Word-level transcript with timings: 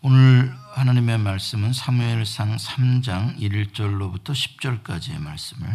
오늘 0.00 0.54
하나님의 0.74 1.18
말씀은 1.18 1.72
사무엘상 1.72 2.56
3장 2.56 3.36
1절로부터 3.40 4.26
10절까지의 4.26 5.18
말씀을 5.18 5.68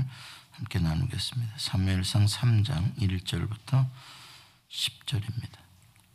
함께 0.52 0.80
나누겠습니다. 0.80 1.54
사무엘상 1.58 2.26
3장 2.26 2.96
1절부터 2.96 3.86
10절입니다. 4.72 5.58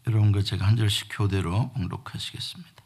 여러분과 0.06 0.40
제가 0.40 0.66
한 0.66 0.78
절씩 0.78 1.08
교대로 1.10 1.70
봉독하시겠습니다. 1.72 2.82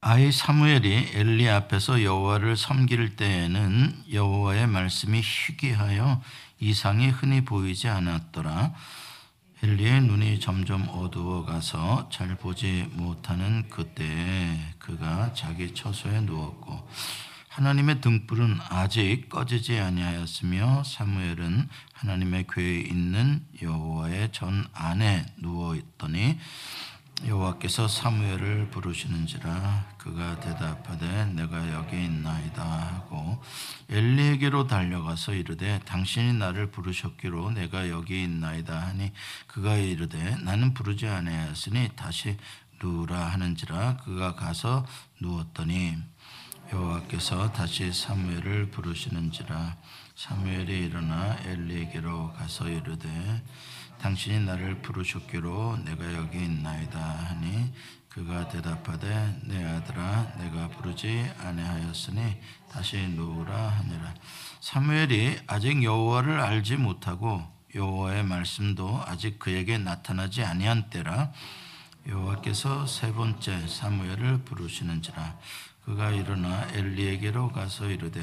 아이 0.00 0.32
사무엘이 0.32 1.10
엘리 1.12 1.50
앞에서 1.50 2.02
여호와를 2.02 2.56
섬길 2.56 3.16
때에는 3.16 4.04
여호와의 4.10 4.66
말씀이 4.66 5.20
희귀하여 5.20 6.22
이상이 6.58 7.10
흔히 7.10 7.44
보이지 7.44 7.86
않았더라. 7.88 8.72
엘리의 9.64 10.00
눈이 10.02 10.40
점점 10.40 10.88
어두워 10.88 11.44
가서 11.44 12.08
잘 12.10 12.36
보지 12.36 12.88
못하는 12.94 13.68
그때에 13.70 14.58
그가 14.80 15.32
자기 15.34 15.72
처소에 15.72 16.22
누웠고 16.22 16.88
하나님의 17.46 18.00
등불은 18.00 18.58
아직 18.70 19.28
꺼지지 19.28 19.78
아니하였으며 19.78 20.82
사무엘은 20.82 21.68
하나님의 21.92 22.46
궤에 22.50 22.80
있는 22.80 23.46
여호와의 23.62 24.32
전 24.32 24.66
안에 24.72 25.26
누워 25.36 25.76
있더니 25.76 26.40
여호와께서 27.24 27.86
사무엘을 27.86 28.70
부르시는지라 28.70 29.94
그가 29.96 30.40
대답하되 30.40 31.26
내가 31.26 31.72
여기 31.72 32.04
있나이다 32.04 32.62
하고 32.64 33.40
엘리에게로 33.88 34.66
달려가서 34.66 35.34
이르되 35.34 35.78
당신이 35.84 36.32
나를 36.32 36.72
부르셨기로 36.72 37.52
내가 37.52 37.88
여기 37.88 38.24
있나이다 38.24 38.76
하니 38.76 39.12
그가 39.46 39.76
이르되 39.76 40.36
나는 40.42 40.74
부르지 40.74 41.06
아니하였으니 41.06 41.90
다시 41.94 42.36
누우라 42.82 43.16
하는지라 43.16 43.98
그가 43.98 44.34
가서 44.34 44.84
누웠더니 45.20 45.98
여호와께서 46.72 47.52
다시 47.52 47.92
사무엘을 47.92 48.70
부르시는지라 48.70 49.76
사무엘이 50.16 50.86
일어나 50.86 51.36
엘리에게로 51.44 52.32
가서 52.32 52.68
이르되 52.68 53.42
당신이 54.02 54.40
나를 54.46 54.82
부르셨기로 54.82 55.78
내가 55.84 56.12
여기 56.14 56.38
있나이다 56.38 56.98
하니 56.98 57.72
그가 58.08 58.48
대답하되 58.48 59.40
내 59.44 59.64
아들아 59.64 60.38
내가 60.38 60.68
부르지 60.70 61.30
아니하였으니 61.38 62.36
다시 62.68 62.98
누우라 62.98 63.54
하니라. 63.54 64.12
사무엘이 64.60 65.38
아직 65.46 65.84
여호와를 65.84 66.40
알지 66.40 66.76
못하고 66.78 67.42
여호와의 67.76 68.24
말씀도 68.24 69.04
아직 69.06 69.38
그에게 69.38 69.78
나타나지 69.78 70.42
아니한 70.42 70.90
때라 70.90 71.32
여호와께서 72.08 72.88
세 72.88 73.12
번째 73.12 73.68
사무엘을 73.68 74.44
부르시는지라. 74.44 75.38
그가 75.84 76.10
일어나 76.10 76.66
엘리에게로 76.72 77.52
가서 77.52 77.88
이르되 77.88 78.20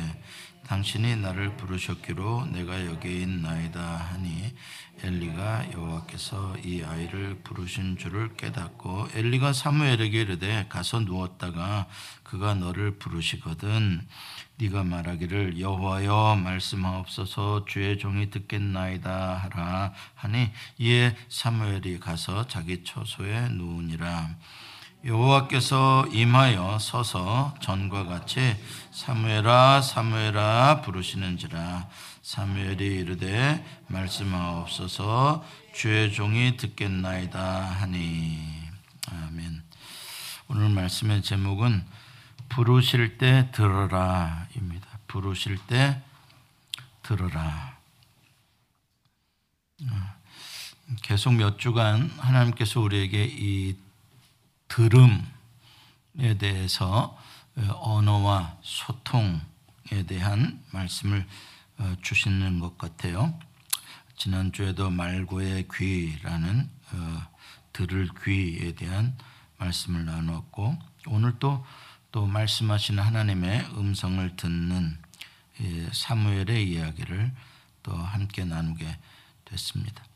당신이 0.68 1.16
나를 1.16 1.58
부르셨기로 1.58 2.48
내가 2.52 2.86
여기 2.86 3.22
있나이다 3.22 3.82
하니 3.82 4.54
엘리가 5.02 5.72
여호와께서 5.72 6.58
이 6.64 6.84
아이를 6.84 7.40
부르신 7.44 7.98
줄을 7.98 8.36
깨닫고 8.36 9.10
엘리가 9.16 9.54
사무엘에게 9.54 10.22
이르되 10.22 10.68
가서 10.70 11.00
누웠다가 11.00 11.88
그가 12.24 12.54
너를 12.54 13.00
부르시거든 13.00 14.06
네가 14.58 14.84
말하기를 14.84 15.60
여호와여 15.60 16.40
말씀하옵소서 16.44 17.66
주의 17.66 17.98
종이 17.98 18.30
듣겠나이다 18.30 19.36
하라 19.38 19.94
하니 20.16 20.52
이에 20.78 21.16
사무엘이 21.30 22.00
가서 22.00 22.46
자기 22.48 22.84
처소에 22.84 23.50
누우니라 23.50 24.36
여호와께서 25.06 26.08
임하여 26.12 26.78
서서 26.80 27.54
전과 27.62 28.04
같이 28.06 28.56
사무엘아 28.92 29.82
사무엘아 29.82 30.82
부르시는지라 30.82 31.88
사무엘이 32.22 32.86
이르되 32.86 33.66
말씀하옵소서 33.88 35.46
주의 35.74 36.12
종이 36.12 36.58
듣겠나이다 36.58 37.40
하니 37.40 38.38
아멘. 39.10 39.64
오늘 40.50 40.70
말씀의 40.70 41.22
제목은 41.22 41.86
부르실 42.50 43.18
때 43.18 43.50
들어라입니다. 43.54 44.88
부르실 45.08 45.58
때 45.68 46.02
들어라. 47.04 47.78
계속 51.02 51.36
몇 51.36 51.58
주간 51.58 52.10
하나님께서 52.18 52.82
우리에게 52.82 53.26
이 53.26 53.76
들음에 54.70 56.38
대해서 56.40 57.18
언어와 57.56 58.58
소통에 58.62 60.06
대한 60.08 60.64
말씀을 60.72 61.26
어, 61.80 61.96
주시는 62.02 62.60
것 62.60 62.78
같아요. 62.78 63.38
지난주에도 64.18 64.90
말고의 64.90 65.68
귀라는 65.74 66.70
어, 66.92 67.22
들을 67.74 68.10
귀에 68.24 68.74
대한 68.74 69.18
말씀을 69.58 70.06
나누었고 70.06 70.78
오늘 71.08 71.38
또, 71.40 71.66
또 72.12 72.26
말씀하시는 72.26 73.02
하나님의 73.02 73.66
음성을 73.76 74.36
듣는 74.36 74.98
사무엘의 75.92 76.70
이야기를 76.70 77.32
또 77.84 77.94
함께 77.94 78.46
나누게 78.46 78.98
됐습니다. 79.46 80.09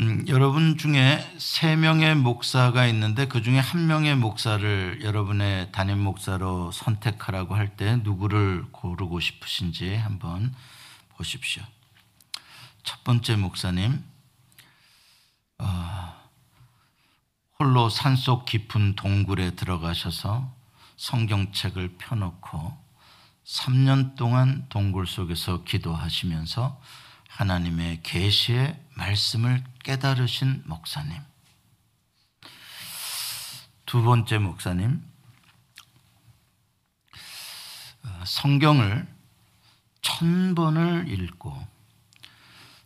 음, 0.00 0.24
여러분 0.28 0.78
중에 0.78 1.18
세 1.38 1.74
명의 1.74 2.14
목사가 2.14 2.86
있는데 2.86 3.26
그 3.26 3.42
중에 3.42 3.58
한 3.58 3.88
명의 3.88 4.14
목사를 4.14 5.00
여러분의 5.02 5.72
담임 5.72 5.98
목사로 5.98 6.70
선택하라고 6.70 7.56
할 7.56 7.76
때 7.76 7.96
누구를 7.96 8.66
고르고 8.70 9.18
싶으신지 9.18 9.96
한번 9.96 10.54
보십시오. 11.16 11.64
첫 12.84 13.02
번째 13.02 13.36
목사님, 13.36 14.04
어, 15.58 16.14
홀로 17.58 17.88
산속 17.88 18.46
깊은 18.46 18.94
동굴에 18.94 19.56
들어가셔서 19.56 20.54
성경책을 20.96 21.96
펴놓고 21.98 22.76
3년 23.44 24.14
동안 24.14 24.66
동굴 24.68 25.08
속에서 25.08 25.64
기도하시면서 25.64 26.80
하나님의 27.28 28.00
계시의 28.02 28.87
말씀을 28.98 29.62
깨달으신 29.84 30.64
목사님. 30.66 31.22
두 33.86 34.02
번째 34.02 34.38
목사님. 34.38 35.02
어, 38.04 38.24
성경을 38.26 39.06
천 40.02 40.54
번을 40.54 41.08
읽고 41.08 41.66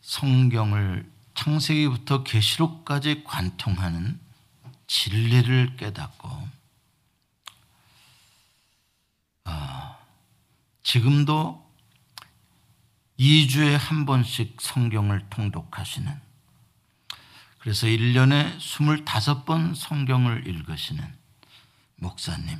성경을 0.02 1.10
창세기부터 1.34 2.24
계시록까지 2.24 3.24
관통하는 3.24 4.20
진리를 4.86 5.76
깨닫고 5.76 6.28
어, 9.46 9.98
지금도 10.82 11.61
2주에 13.18 13.76
한 13.76 14.06
번씩 14.06 14.60
성경을 14.60 15.28
통독하시는 15.30 16.20
그래서 17.58 17.86
1년에 17.86 18.58
25번 18.58 19.76
성경을 19.76 20.48
읽으시는 20.48 21.22
목사님. 21.96 22.58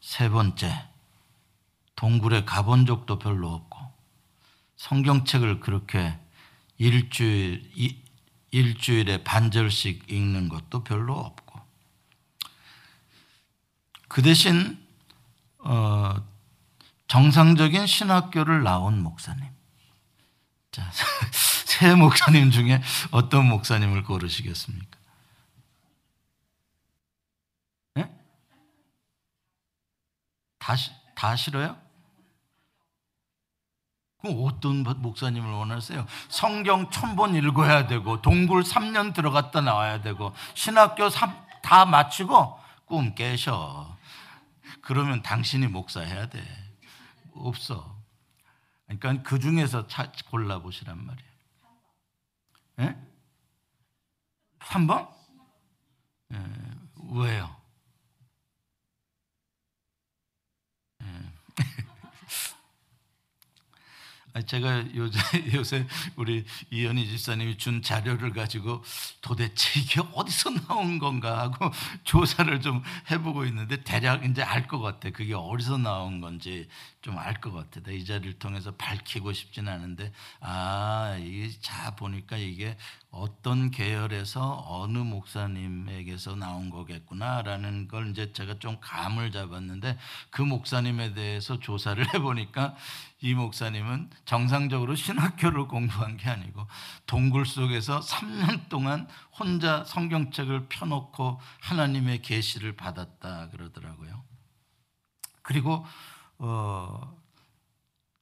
세 0.00 0.28
번째, 0.28 0.88
동굴에 1.94 2.44
가본 2.44 2.86
적도 2.86 3.20
별로 3.20 3.50
없고 3.50 3.78
성경책을 4.76 5.60
그렇게 5.60 6.18
일주일, 6.78 7.70
일주일에 8.50 9.22
반절씩 9.22 10.10
읽는 10.10 10.48
것도 10.48 10.82
별로 10.82 11.16
없고 11.16 11.60
그 14.08 14.22
대신 14.22 14.84
어, 15.58 16.16
정상적인 17.10 17.88
신학교를 17.88 18.62
나온 18.62 19.02
목사님. 19.02 19.44
자, 20.70 20.88
세 21.66 21.92
목사님 21.96 22.52
중에 22.52 22.80
어떤 23.10 23.46
목사님을 23.46 24.04
고르시겠습니까? 24.04 24.96
네? 27.94 28.08
다, 30.60 30.76
다 31.16 31.34
싫어요? 31.34 31.76
그럼 34.20 34.44
어떤 34.44 34.84
목사님을 34.84 35.50
원하세요? 35.50 36.06
성경 36.28 36.90
천번 36.90 37.34
읽어야 37.34 37.88
되고, 37.88 38.22
동굴 38.22 38.62
3년 38.62 39.14
들어갔다 39.14 39.62
나와야 39.62 40.00
되고, 40.00 40.32
신학교 40.54 41.08
다 41.60 41.84
마치고 41.86 42.60
꿈 42.84 43.16
깨셔. 43.16 43.96
그러면 44.80 45.22
당신이 45.22 45.66
목사해야 45.66 46.28
돼. 46.28 46.69
없어. 47.34 48.00
그러니까 48.86 49.22
그 49.22 49.38
중에서 49.38 49.86
골라 50.30 50.60
보시란 50.60 51.04
말이에요. 51.04 51.30
예? 52.80 52.96
3번? 54.60 55.08
예, 56.32 56.38
왜요? 57.12 57.59
제가 64.46 64.94
요새, 64.94 65.18
요새 65.54 65.86
우리 66.16 66.44
이현희 66.70 67.06
집사님이 67.08 67.58
준 67.58 67.82
자료를 67.82 68.32
가지고 68.32 68.82
도대체 69.20 69.80
이게 69.80 70.00
어디서 70.14 70.50
나온 70.50 70.98
건가 70.98 71.38
하고 71.40 71.70
조사를 72.04 72.60
좀 72.60 72.82
해보고 73.10 73.44
있는데 73.46 73.82
대략 73.82 74.24
이제 74.24 74.42
알 74.42 74.66
것 74.68 74.78
같아. 74.80 75.10
그게 75.10 75.34
어디서 75.34 75.78
나온 75.78 76.20
건지 76.20 76.68
좀 77.02 77.16
알 77.18 77.40
것 77.40 77.52
같아. 77.52 77.90
이 77.90 78.04
자리를 78.04 78.38
통해서 78.38 78.72
밝히고 78.76 79.32
싶진 79.32 79.68
않은데, 79.68 80.12
아, 80.40 81.16
이게 81.20 81.50
자 81.60 81.94
보니까 81.96 82.36
이게 82.36 82.76
어떤 83.12 83.72
계열에서 83.72 84.64
어느 84.68 84.98
목사님에게서 84.98 86.36
나온 86.36 86.70
거겠구나라는 86.70 87.88
걸 87.88 88.10
이제 88.10 88.32
제가 88.32 88.60
좀 88.60 88.76
감을 88.80 89.32
잡았는데 89.32 89.98
그 90.30 90.42
목사님에 90.42 91.14
대해서 91.14 91.58
조사를 91.58 92.02
해보니까 92.14 92.76
이 93.20 93.34
목사님은 93.34 94.10
정상적으로 94.24 94.94
신학교를 94.94 95.66
공부한 95.66 96.16
게 96.16 96.30
아니고 96.30 96.66
동굴 97.06 97.46
속에서 97.46 97.98
3년 97.98 98.68
동안 98.68 99.08
혼자 99.36 99.82
성경책을 99.84 100.68
펴놓고 100.68 101.40
하나님의 101.62 102.22
계시를 102.22 102.76
받았다 102.76 103.50
그러더라고요. 103.50 104.22
그리고 105.42 105.84
어, 106.38 107.18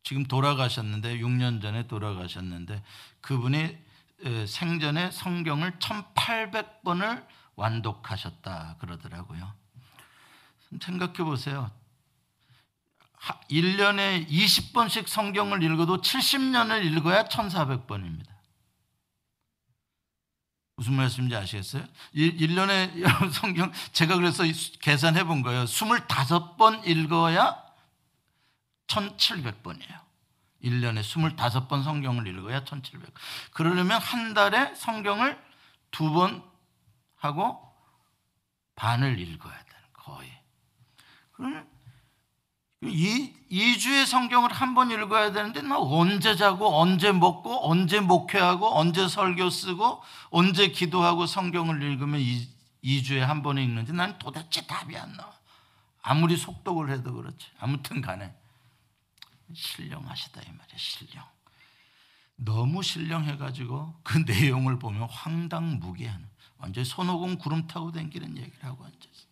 지금 0.03 0.25
돌아가셨는데 0.25 1.19
6년 1.19 1.61
전에 1.61 1.87
돌아가셨는데 1.87 2.83
그분이 3.21 3.88
생전에 4.47 5.11
성경을 5.11 5.79
1800번을 5.79 7.27
완독하셨다 7.55 8.77
그러더라고요. 8.81 9.53
생각해 10.81 11.15
보세요. 11.25 11.71
1년에 13.51 14.29
20번씩 14.29 15.07
성경을 15.07 15.63
읽어도 15.63 16.01
70년을 16.01 16.85
읽어야 16.85 17.25
1400번입니다. 17.25 18.39
무슨 20.77 20.93
말씀인지 20.95 21.35
아시겠어요? 21.35 21.85
1년에 22.15 23.03
성경, 23.35 23.73
제가 23.93 24.15
그래서 24.15 24.45
계산해 24.81 25.25
본 25.25 25.43
거예요. 25.43 25.65
25번 25.65 26.87
읽어야 26.87 27.61
1700번이에요. 28.87 30.08
1년에 30.63 31.03
25번 31.03 31.83
성경을 31.85 32.27
읽어야 32.27 32.65
1700. 32.65 33.13
그러려면 33.53 34.01
한 34.01 34.35
달에 34.35 34.75
성경을 34.75 35.39
두 35.91 36.13
번 36.13 36.43
하고 37.17 37.61
반을 38.77 39.19
읽어야 39.19 39.53
되는 39.55 39.83
거의. 39.93 40.31
그러면 41.33 41.67
이 42.83 43.35
2주의 43.51 44.07
성경을 44.07 44.53
한 44.53 44.75
번 44.75 44.91
읽어야 44.91 45.33
되는데 45.33 45.63
나 45.63 45.79
언제 45.79 46.37
자고 46.37 46.81
언제 46.81 47.11
먹고 47.11 47.69
언제 47.69 47.99
목회하고 48.01 48.79
언제 48.79 49.09
설교 49.09 49.51
쓰고 49.51 50.03
언제 50.31 50.69
기도하고 50.69 51.27
성경을 51.27 51.83
읽으면 51.83 52.21
2, 52.83 53.03
주에 53.03 53.21
한번 53.23 53.59
읽는지 53.59 53.93
난 53.93 54.17
도대체 54.19 54.67
답이 54.67 54.97
안 54.97 55.13
나와. 55.17 55.33
아무리 56.03 56.37
속독을 56.37 56.91
해도 56.91 57.13
그렇지. 57.13 57.49
아무튼 57.59 58.01
간에 58.01 58.33
신령하시다 59.55 60.43
이 60.43 60.53
말이야 60.53 60.77
신령. 60.77 61.25
너무 62.37 62.83
신령해가지고 62.83 64.01
그 64.05 64.19
내용을 64.27 64.79
보면 64.79 65.09
황당무계하는 65.09 66.29
완전히 66.59 66.85
손오공 66.85 67.39
구름 67.39 67.67
타고 67.67 67.93
댕기는 67.93 68.37
얘기를 68.37 68.65
하고 68.65 68.85
앉았어. 68.85 69.29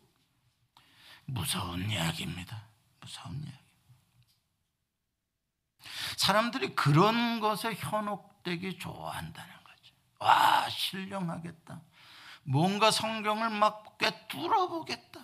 무서운 1.26 1.90
이야기입니다. 1.90 2.68
무서운 3.00 3.42
이야기. 3.42 3.66
사람들이 6.16 6.74
그런 6.74 7.40
것에 7.40 7.74
현혹되기 7.74 8.78
좋아한다는 8.78 9.54
거죠. 9.64 9.94
와 10.18 10.68
신령하겠다. 10.68 11.80
뭔가 12.44 12.90
성경을 12.90 13.50
막 13.50 13.98
꿰뚫어 13.98 14.68
보겠다. 14.68 15.20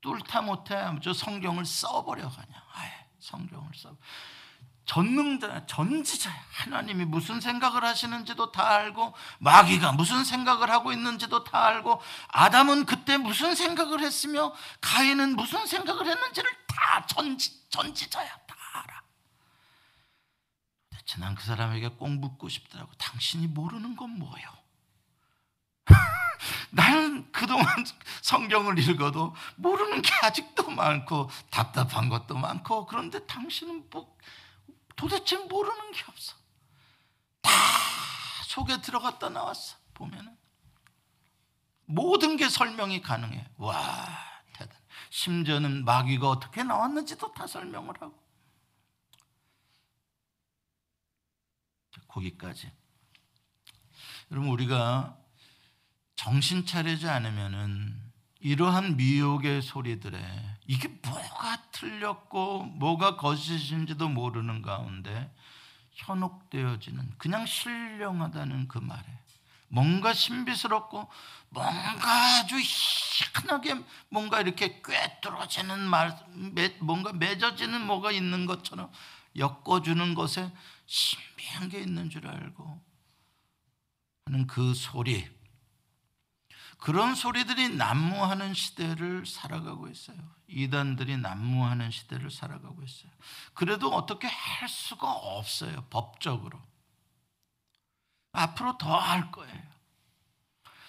뚫다 0.00 0.42
못해 0.42 0.76
저 1.02 1.12
성경을 1.12 1.64
써버려 1.64 2.28
그냥. 2.28 2.62
아예 2.72 3.01
성경을 3.22 3.70
써. 3.74 3.96
전능자, 4.84 5.64
전지자야. 5.66 6.34
하나님이 6.50 7.04
무슨 7.04 7.40
생각을 7.40 7.84
하시는지도 7.84 8.50
다 8.50 8.68
알고, 8.68 9.14
마귀가 9.38 9.92
무슨 9.92 10.24
생각을 10.24 10.70
하고 10.70 10.92
있는지도 10.92 11.44
다 11.44 11.66
알고, 11.66 12.02
아담은 12.28 12.84
그때 12.84 13.16
무슨 13.16 13.54
생각을 13.54 14.00
했으며, 14.00 14.52
가인은 14.80 15.36
무슨 15.36 15.66
생각을 15.66 16.06
했는지를 16.06 16.50
다 16.66 17.06
전지, 17.06 17.68
전지자야. 17.70 18.28
다 18.28 18.56
알아. 18.74 19.02
대체 20.90 21.18
난 21.20 21.36
그 21.36 21.44
사람에게 21.44 21.90
꼭 21.90 22.08
묻고 22.10 22.48
싶더라고. 22.48 22.92
당신이 22.94 23.46
모르는 23.46 23.94
건 23.94 24.18
뭐요? 24.18 24.61
나는 26.70 27.30
그동안 27.32 27.66
성경을 28.22 28.78
읽어도 28.78 29.34
모르는 29.56 30.02
게 30.02 30.10
아직도 30.22 30.70
많고 30.70 31.30
답답한 31.50 32.08
것도 32.08 32.36
많고 32.36 32.86
그런데 32.86 33.24
당신은 33.26 33.88
뭐 33.90 34.16
도대체 34.96 35.36
모르는 35.38 35.92
게 35.92 36.02
없어. 36.08 36.36
다 37.40 37.50
속에 38.46 38.80
들어갔다 38.80 39.28
나왔어. 39.28 39.76
보면은 39.94 40.36
모든 41.86 42.36
게 42.36 42.48
설명이 42.48 43.02
가능해. 43.02 43.48
와 43.56 43.72
대단. 44.52 44.78
심지어는 45.10 45.84
마귀가 45.84 46.28
어떻게 46.28 46.62
나왔는지도 46.62 47.32
다 47.32 47.46
설명을 47.46 48.00
하고. 48.00 48.22
거기까지. 52.08 52.70
여러분 54.30 54.50
우리가 54.50 55.16
정신 56.16 56.64
차리지 56.66 57.08
않으면은 57.08 58.00
이러한 58.40 58.96
미혹의 58.96 59.62
소리들에 59.62 60.18
이게 60.66 60.88
뭐가 60.88 61.62
틀렸고 61.72 62.64
뭐가 62.64 63.16
거짓인지도 63.16 64.08
모르는 64.08 64.62
가운데 64.62 65.32
현혹되어지는 65.92 67.14
그냥 67.18 67.46
신령하다는 67.46 68.68
그 68.68 68.78
말에 68.78 69.04
뭔가 69.68 70.12
신비스럽고 70.12 71.08
뭔가 71.48 72.40
아주 72.40 72.56
희한하게 72.58 73.82
뭔가 74.08 74.40
이렇게 74.40 74.82
꿰뚫어지는 74.82 75.80
말 75.80 76.18
뭔가 76.80 77.12
맺어지는 77.12 77.86
뭐가 77.86 78.10
있는 78.12 78.46
것처럼 78.46 78.90
엮어주는 79.36 80.14
것에 80.14 80.52
신비한 80.86 81.68
게 81.68 81.80
있는 81.80 82.10
줄 82.10 82.26
알고 82.26 82.82
하는 84.26 84.46
그 84.46 84.74
소리 84.74 85.26
그런 86.82 87.14
소리들이 87.14 87.76
난무하는 87.76 88.54
시대를 88.54 89.24
살아가고 89.24 89.86
있어요. 89.86 90.16
이단들이 90.48 91.16
난무하는 91.16 91.92
시대를 91.92 92.28
살아가고 92.28 92.82
있어요. 92.82 93.12
그래도 93.54 93.88
어떻게 93.94 94.26
할 94.26 94.68
수가 94.68 95.08
없어요. 95.08 95.84
법적으로. 95.90 96.60
앞으로 98.32 98.78
더 98.78 98.98
할 98.98 99.30
거예요. 99.30 99.62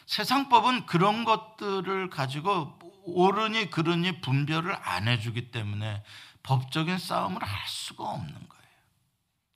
세상법은 0.07 0.87
그런 0.87 1.25
것들을 1.25 2.09
가지고 2.09 2.79
옳으니 3.05 3.69
그르니 3.69 4.19
분별을 4.21 4.75
안 4.75 5.07
해주기 5.07 5.51
때문에 5.51 6.03
법적인 6.41 6.97
싸움을 6.97 7.43
할 7.43 7.67
수가 7.67 8.03
없는 8.03 8.33
거예요. 8.33 8.63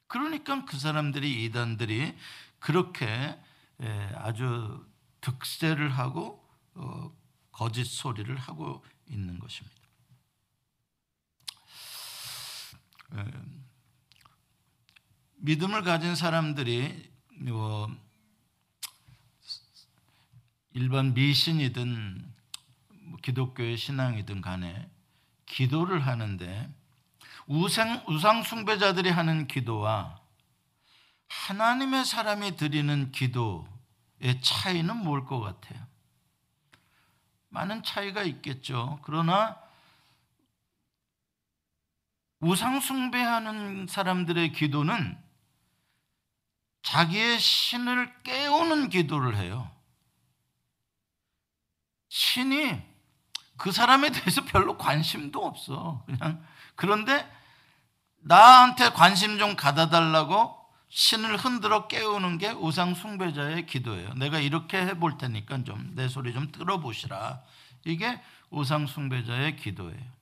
그러니까 0.06 0.66
그 0.66 0.78
사람들이 0.78 1.46
이단들이 1.46 2.16
그렇게 2.60 3.40
아주 4.16 4.86
득세를 5.28 5.90
하고 5.90 6.42
어, 6.76 7.12
거짓 7.52 7.86
소리를 7.86 8.34
하고 8.38 8.84
있는 9.10 9.40
것입니다. 9.40 9.76
믿음을 15.38 15.84
가진 15.84 16.16
사람들이 16.16 17.12
뭐 17.40 17.90
일반 20.74 21.14
미신이든 21.14 22.34
뭐 23.04 23.20
기독교의 23.22 23.78
신앙이든 23.78 24.42
간에 24.42 24.90
기도를 25.46 26.06
하는데 26.06 26.74
우상, 27.48 28.04
우상 28.08 28.44
숭배자들이 28.44 29.10
하는 29.10 29.48
기도와 29.48 30.20
하나님의 31.28 32.06
사람이 32.06 32.58
드리는 32.58 33.12
기도 33.12 33.68
의 33.70 33.77
차이는 34.42 34.98
뭘 34.98 35.26
것 35.26 35.40
같아요? 35.40 35.86
많은 37.50 37.84
차이가 37.84 38.24
있겠죠. 38.24 39.00
그러나 39.04 39.58
우상숭배하는 42.40 43.88
사람들의 43.88 44.52
기도는 44.54 45.18
자기의 46.84 47.40
신을 47.40 48.22
깨우는 48.24 48.90
기도를 48.90 49.38
해요. 49.38 49.70
신이 52.10 52.82
그 53.58 53.72
사람에 53.72 54.12
대해서 54.12 54.46
별로 54.46 54.78
관심도 54.78 55.46
없어. 55.46 56.04
그냥 56.06 56.46
그런데 56.76 57.30
나한테 58.20 58.90
관심 58.92 59.40
좀 59.40 59.56
가다 59.56 59.90
달라고 59.90 60.57
신을 60.90 61.38
흔들어 61.38 61.88
깨우는 61.88 62.38
게 62.38 62.52
우상 62.52 62.96
숭배자의 62.96 63.66
기도예요. 63.66 64.14
내가 64.14 64.40
이렇게 64.40 64.78
해볼 64.78 65.18
테니까 65.18 65.64
좀 65.64 65.92
내 65.96 66.08
소리 66.08 66.34
좀 66.34 66.52
들어보시라. 66.52 67.42
이게 67.86 68.22
우상 68.50 68.88
숭배자의 68.88 69.58
기도예요. 69.58 70.18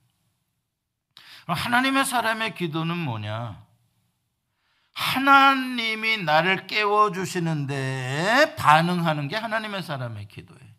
하나님의 1.47 2.05
사람의 2.05 2.55
기도는 2.55 2.97
뭐냐? 2.97 3.63
하나님이 4.93 6.17
나를 6.23 6.67
깨워 6.67 7.11
주시는데 7.11 8.55
반응하는 8.57 9.27
게 9.27 9.35
하나님의 9.35 9.83
사람의 9.83 10.27
기도예요. 10.29 10.75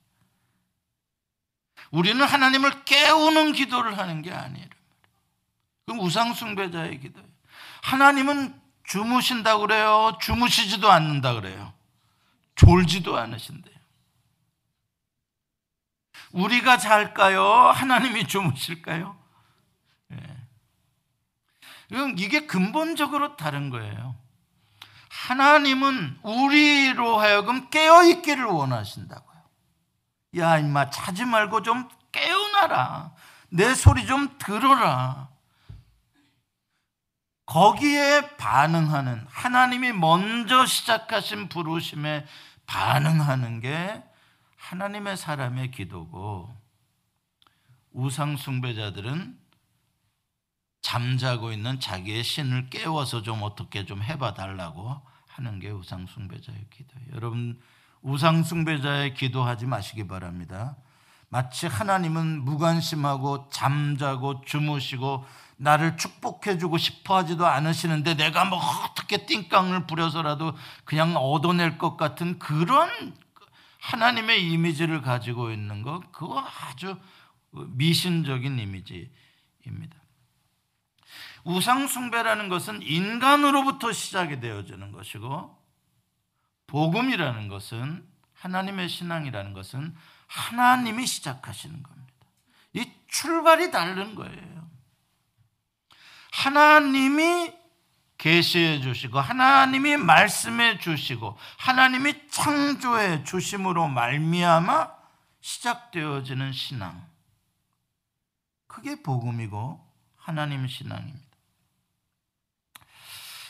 우리는 1.93 2.25
하나님을 2.25 2.85
깨우는 2.85 3.53
기도를 3.53 3.97
하는 3.97 4.23
게 4.23 4.33
아니에요. 4.33 4.67
그럼 5.85 6.01
우상 6.01 6.35
숭배자의 6.35 6.99
기도예요. 6.99 7.29
하나님은 7.83 8.66
주무신다 8.87 9.59
그래요? 9.59 10.17
주무시지도 10.21 10.91
않는다 10.91 11.35
그래요? 11.35 11.73
졸지도 12.55 13.17
않으신대요. 13.17 13.75
우리가 16.33 16.79
잘까요? 16.79 17.45
하나님이 17.45 18.27
주무실까요? 18.27 19.17
이게 22.17 22.47
근본적으로 22.47 23.37
다른 23.37 23.71
거예요. 23.71 24.17
하나님은 25.09 26.19
우리로 26.23 27.19
하여금 27.19 27.71
깨어있기를 27.71 28.45
원하신다고요. 28.45 29.37
야, 30.39 30.59
임마, 30.59 30.91
자지 30.91 31.25
말고 31.25 31.63
좀 31.63 31.89
깨어나라. 32.13 33.13
내 33.49 33.75
소리 33.75 34.07
좀 34.07 34.37
들어라. 34.39 35.29
거기에 37.47 38.37
반응하는, 38.37 39.25
하나님이 39.29 39.93
먼저 39.93 40.67
시작하신 40.67 41.49
부르심에 41.49 42.27
반응하는 42.67 43.61
게 43.61 44.03
하나님의 44.57 45.17
사람의 45.17 45.71
기도고, 45.71 46.55
우상 47.93 48.37
숭배자들은 48.37 49.39
잠자고 50.83 51.51
있는 51.51 51.81
자기의 51.81 52.23
신을 52.23 52.69
깨워서 52.69 53.23
좀 53.23 53.43
어떻게 53.43 53.87
좀 53.87 54.03
해봐 54.03 54.35
달라고 54.35 55.01
하는 55.27 55.59
게 55.59 55.71
우상 55.71 56.07
숭배자의 56.07 56.67
기도예요. 56.71 57.09
여러분 57.15 57.61
우상 58.03 58.45
숭배자의 58.45 59.15
기도하지 59.15 59.67
마시기 59.67 60.07
바랍니다. 60.07 60.77
마치 61.29 61.67
하나님은 61.67 62.45
무관심하고 62.45 63.49
잠자고 63.51 64.43
주무시고 64.43 65.27
나를 65.57 65.97
축복해주고 65.97 66.79
싶어 66.79 67.17
하지도 67.17 67.47
않으시는데 67.47 68.15
내가 68.15 68.45
뭐 68.45 68.59
어떻게 68.59 69.25
띵깡을 69.27 69.87
부려서라도 69.87 70.57
그냥 70.85 71.17
얻어낼 71.17 71.79
것 71.79 71.97
같은 71.97 72.39
그런 72.39 72.91
하나님의 73.81 74.51
이미지를 74.51 75.01
가지고 75.01 75.51
있는 75.51 75.83
것, 75.83 76.11
그거 76.13 76.41
아주 76.41 76.99
미신적인 77.51 78.59
이미지입니다. 78.59 79.97
우상숭배라는 81.45 82.49
것은 82.49 82.83
인간으로부터 82.83 83.93
시작이 83.93 84.41
되어지는 84.41 84.91
것이고 84.91 85.57
복음이라는 86.67 87.49
것은 87.49 88.05
하나님의 88.35 88.89
신앙이라는 88.89 89.53
것은 89.53 89.95
하나님이 90.27 91.07
시작하시는 91.07 91.83
겁니다. 91.83 92.13
이 92.73 92.91
출발이 93.07 93.71
다른 93.71 94.17
거예요. 94.17 94.66
하나님이 96.37 97.55
계시해 98.19 98.81
주시고 98.81 99.19
하나님이 99.19 99.97
말씀해 99.97 100.79
주시고 100.79 101.39
하나님이 101.59 102.29
창조해 102.29 103.25
주심으로 103.25 103.89
말미암아 103.89 104.91
시작되어지는 105.41 106.53
신앙. 106.53 107.07
그게 108.67 109.03
복음이고 109.03 109.81
하나님 110.17 110.67
신앙입니다. 110.67 111.27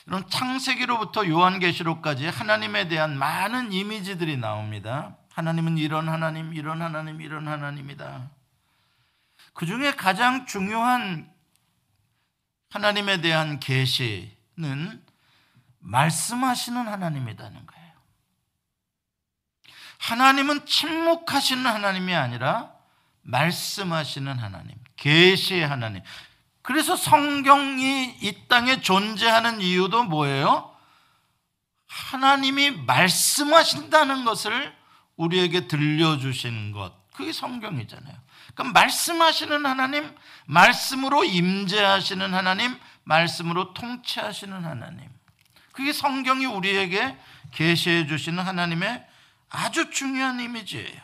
이런 0.06 0.28
창세기로부터 0.30 1.26
요한계시록까지 1.26 2.26
하나님에 2.28 2.86
대한 2.86 3.18
많은 3.18 3.72
이미지들이 3.72 4.36
나옵니다. 4.36 5.16
하나님은 5.32 5.78
이런 5.78 6.08
하나님, 6.08 6.54
이런 6.54 6.80
하나님, 6.80 7.20
이런 7.20 7.48
하나님이다. 7.48 8.30
그 9.54 9.66
중에 9.66 9.92
가장 9.92 10.46
중요한 10.46 11.35
하나님에 12.70 13.20
대한 13.20 13.60
계시는 13.60 15.04
말씀하시는 15.78 16.88
하나님이라는 16.88 17.66
거예요. 17.66 17.92
하나님은 19.98 20.66
침묵하시는 20.66 21.64
하나님이 21.64 22.14
아니라 22.14 22.72
말씀하시는 23.22 24.38
하나님, 24.38 24.76
계시의 24.96 25.66
하나님. 25.66 26.02
그래서 26.62 26.96
성경이 26.96 28.18
이 28.20 28.48
땅에 28.48 28.80
존재하는 28.80 29.60
이유도 29.60 30.04
뭐예요? 30.04 30.74
하나님이 31.86 32.72
말씀하신다는 32.72 34.24
것을 34.24 34.76
우리에게 35.16 35.68
들려주신 35.68 36.72
것. 36.72 36.92
그게 37.14 37.32
성경이잖아요. 37.32 38.25
그럼 38.56 38.72
말씀하시는 38.72 39.64
하나님, 39.64 40.12
말씀으로 40.46 41.24
임재하시는 41.24 42.34
하나님, 42.34 42.76
말씀으로 43.04 43.74
통치하시는 43.74 44.64
하나님. 44.64 45.08
그게 45.72 45.92
성경이 45.92 46.46
우리에게 46.46 47.16
계시해 47.52 48.06
주시는 48.06 48.42
하나님의 48.42 49.06
아주 49.50 49.90
중요한 49.90 50.40
이미지예요. 50.40 51.02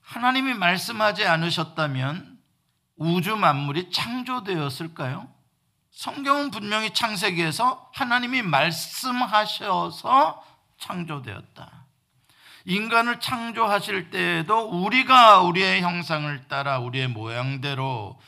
하나님이 0.00 0.54
말씀하지 0.54 1.26
않으셨다면 1.26 2.38
우주 2.96 3.36
만물이 3.36 3.90
창조되었을까요? 3.90 5.28
성경은 5.90 6.50
분명히 6.50 6.94
창세기에서 6.94 7.90
하나님이 7.92 8.40
말씀하셔서 8.42 10.42
창조되었다. 10.78 11.73
인간을 12.66 13.20
창조하실 13.20 14.10
때에도 14.10 14.60
우리가 14.60 15.40
우리의 15.40 15.82
형상을 15.82 16.48
따라 16.48 16.78
우리의 16.78 17.08
모양대로 17.08 18.20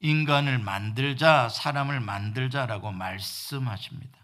인간을 0.00 0.58
만들자, 0.58 1.48
사람을 1.48 2.00
만들자라고 2.00 2.90
말씀하십니다. 2.90 4.18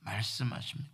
말씀하십니다. 0.00 0.90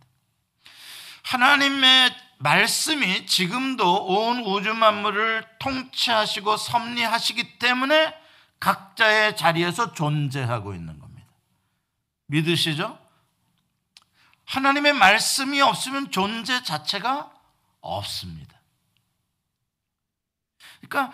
하나님의 1.23 2.15
말씀이 2.37 3.25
지금도 3.25 4.05
온 4.05 4.39
우주 4.45 4.73
만물을 4.73 5.43
통치하시고 5.59 6.55
섭리하시기 6.55 7.57
때문에 7.57 8.13
각자의 8.59 9.35
자리에서 9.35 9.93
존재하고 9.93 10.73
있는 10.73 10.99
겁니다. 10.99 11.27
믿으시죠? 12.27 12.97
하나님의 14.45 14.93
말씀이 14.93 15.59
없으면 15.61 16.11
존재 16.11 16.63
자체가 16.63 17.36
없습니다. 17.81 18.59
그러니까 20.81 21.13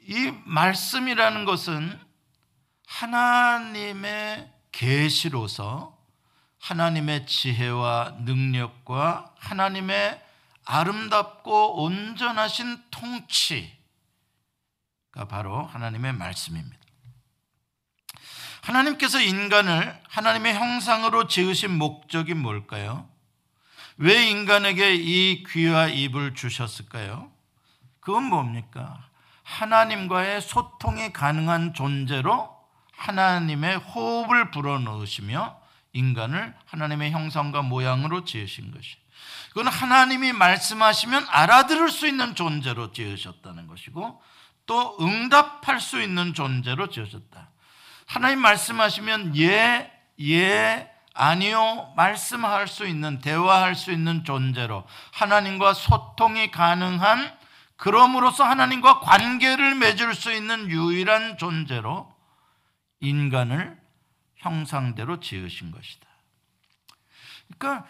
이 0.00 0.32
말씀이라는 0.44 1.44
것은 1.44 1.98
하나님의 2.86 4.52
계시로서 4.72 5.98
하나님의 6.58 7.26
지혜와 7.26 8.18
능력과 8.20 9.34
하나님의 9.38 10.22
아름답고 10.64 11.82
온전하신 11.82 12.82
통치가 12.90 13.68
바로 15.28 15.64
하나님의 15.64 16.12
말씀입니다. 16.12 16.76
하나님께서 18.62 19.20
인간을 19.20 19.98
하나님의 20.08 20.54
형상으로 20.54 21.26
지으신 21.26 21.78
목적이 21.78 22.34
뭘까요? 22.34 23.08
왜 23.98 24.30
인간에게 24.30 24.94
이 24.94 25.44
귀와 25.44 25.88
입을 25.88 26.34
주셨을까요? 26.34 27.30
그건 28.00 28.24
뭡니까? 28.24 29.08
하나님과의 29.42 30.40
소통이 30.40 31.12
가능한 31.12 31.74
존재로 31.74 32.56
하나님의 32.96 33.76
호흡을 33.76 34.50
불어넣으시며 34.50 35.60
인간을 35.92 36.54
하나님의 36.66 37.10
형상과 37.10 37.62
모양으로 37.62 38.24
지으신 38.24 38.70
것이. 38.70 38.96
그건 39.48 39.66
하나님이 39.66 40.32
말씀하시면 40.32 41.26
알아들을 41.28 41.90
수 41.90 42.06
있는 42.06 42.34
존재로 42.34 42.92
지으셨다는 42.92 43.66
것이고 43.66 44.22
또 44.66 44.96
응답할 45.00 45.80
수 45.80 46.00
있는 46.00 46.34
존재로 46.34 46.88
지으셨다. 46.90 47.50
하나님 48.06 48.40
말씀하시면 48.40 49.36
예, 49.38 49.90
예, 50.20 50.90
아니요, 51.18 51.92
말씀할 51.96 52.68
수 52.68 52.86
있는, 52.86 53.18
대화할 53.18 53.74
수 53.74 53.90
있는 53.90 54.24
존재로 54.24 54.86
하나님과 55.12 55.74
소통이 55.74 56.52
가능한 56.52 57.36
그럼으로써 57.76 58.44
하나님과 58.44 59.00
관계를 59.00 59.74
맺을 59.74 60.14
수 60.14 60.32
있는 60.32 60.70
유일한 60.70 61.36
존재로 61.36 62.12
인간을 63.00 63.76
형상대로 64.36 65.18
지으신 65.18 65.72
것이다. 65.72 66.06
그러니까 67.58 67.86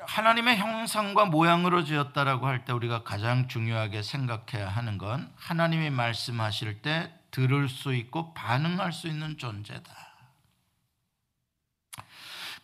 하나님의 0.00 0.56
형상과 0.56 1.26
모양으로 1.26 1.84
지었다라고 1.84 2.48
할 2.48 2.64
때 2.64 2.72
우리가 2.72 3.04
가장 3.04 3.46
중요하게 3.46 4.02
생각해야 4.02 4.68
하는 4.68 4.98
건 4.98 5.32
하나님이 5.36 5.90
말씀하실 5.90 6.82
때 6.82 7.12
들을 7.30 7.68
수 7.68 7.94
있고 7.94 8.34
반응할 8.34 8.92
수 8.92 9.06
있는 9.06 9.38
존재다. 9.38 10.15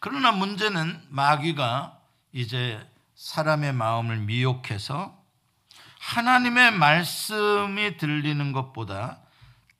그러나 0.05 0.33
문제는 0.33 1.01
마귀가 1.11 1.97
이제 2.33 2.85
사람의 3.15 3.73
마음을 3.73 4.19
미혹해서 4.19 5.17
하나님의 6.01 6.73
말씀이 6.73 7.99
들리는 7.99 8.51
것보다 8.51 9.21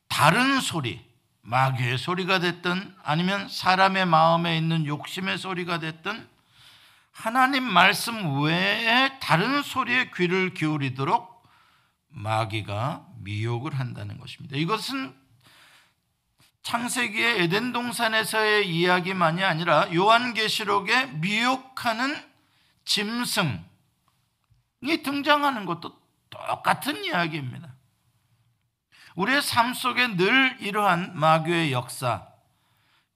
다른 0.07 0.61
소리, 0.61 1.05
마귀의 1.41 1.99
소리가 1.99 2.39
됐든 2.39 2.95
아니면 3.03 3.49
사람의 3.49 4.07
마음에 4.07 4.57
있는 4.57 4.87
욕심의 4.87 5.39
소리가 5.39 5.81
됐든 5.81 6.29
하나님 7.11 7.65
말씀 7.65 8.45
외에 8.45 9.19
다른 9.19 9.61
소리에 9.65 10.13
귀를 10.15 10.55
기울이도록 10.55 11.43
마귀가 12.11 13.09
미혹을 13.23 13.77
한다는 13.77 14.19
것입니다. 14.19 14.57
이것은 14.57 15.21
창세기의 16.63 17.43
에덴 17.43 17.73
동산에서의 17.73 18.69
이야기만이 18.69 19.43
아니라 19.43 19.93
요한계시록에 19.93 21.07
미혹하는 21.07 22.17
짐승이 22.85 23.63
등장하는 25.03 25.67
것도 25.67 26.01
똑같은 26.31 27.05
이야기입니다. 27.05 27.75
우리의 29.15 29.43
삶 29.43 29.75
속에 29.75 30.17
늘 30.17 30.57
이러한 30.61 31.19
마귀의 31.19 31.73
역사, 31.73 32.27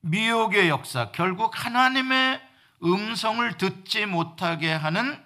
미혹의 0.00 0.68
역사, 0.68 1.10
결국 1.12 1.64
하나님의 1.64 2.42
음성을 2.82 3.56
듣지 3.56 4.06
못하게 4.06 4.72
하는 4.72 5.24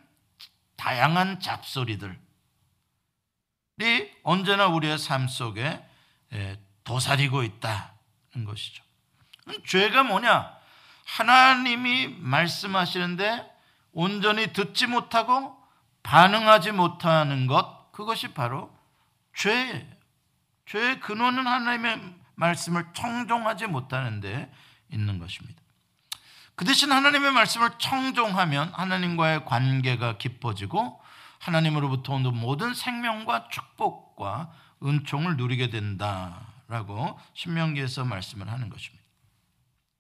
다양한 0.76 1.40
잡소리들이 1.40 2.14
언제나 4.22 4.68
우리의 4.68 4.98
삶 4.98 5.26
속에 5.26 5.84
도사리고 6.84 7.42
있다는 7.42 7.89
것이죠. 8.44 8.82
죄가 9.66 10.04
뭐냐? 10.04 10.54
하나님이 11.04 12.08
말씀하시는데 12.18 13.50
온전히 13.92 14.52
듣지 14.52 14.86
못하고 14.86 15.56
반응하지 16.02 16.72
못하는 16.72 17.46
것, 17.46 17.90
그것이 17.92 18.28
바로 18.28 18.74
죄예요. 19.34 19.84
죄의 20.66 21.00
근원은 21.00 21.46
하나님의 21.46 22.14
말씀을 22.36 22.86
청종하지 22.94 23.66
못하는 23.66 24.20
데 24.20 24.50
있는 24.92 25.18
것입니다. 25.18 25.60
그 26.54 26.64
대신 26.64 26.92
하나님의 26.92 27.32
말씀을 27.32 27.70
청종하면 27.78 28.72
하나님과의 28.74 29.44
관계가 29.46 30.18
깊어지고 30.18 31.00
하나님으로부터 31.38 32.14
오는 32.14 32.34
모든 32.34 32.74
생명과 32.74 33.48
축복과 33.48 34.52
은총을 34.84 35.36
누리게 35.36 35.70
된다 35.70 36.49
라고 36.70 37.18
신명기에서 37.34 38.04
말씀을 38.04 38.48
하는 38.50 38.70
것입니다. 38.70 39.04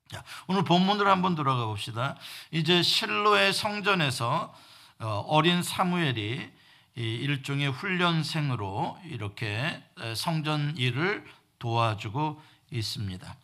자, 0.08 0.22
오늘 0.46 0.62
본문으로 0.62 1.10
한번 1.10 1.34
돌아가 1.34 1.66
봅시다. 1.66 2.16
이제 2.52 2.80
실로의 2.80 3.52
성전에서 3.52 4.54
어, 5.00 5.06
어린 5.26 5.64
사무엘이 5.64 6.48
일종의 6.94 7.70
훈련생으로 7.70 8.98
이렇게 9.04 9.82
성전 10.14 10.76
일을 10.76 11.24
도와주고 11.58 12.40
있습니다. 12.70 13.36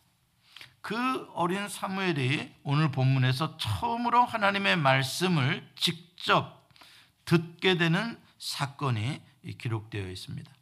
그 0.81 1.29
어린 1.33 1.67
사무엘이 1.67 2.53
오늘 2.63 2.91
본문에서 2.91 3.57
처음으로 3.57 4.23
하나님의 4.23 4.77
말씀을 4.77 5.69
직접 5.75 6.69
듣게 7.25 7.75
되는 7.75 8.17
사건이 8.37 9.21
기록되어 9.57 10.09
있습니다. 10.09 10.56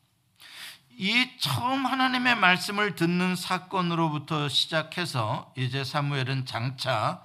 이 0.97 1.29
처음 1.39 1.85
하나님의 1.85 2.35
말씀을 2.35 2.95
듣는 2.95 3.35
사건으로부터 3.35 4.47
시작해서 4.47 5.53
이제 5.57 5.83
사무엘은 5.83 6.45
장차 6.45 7.21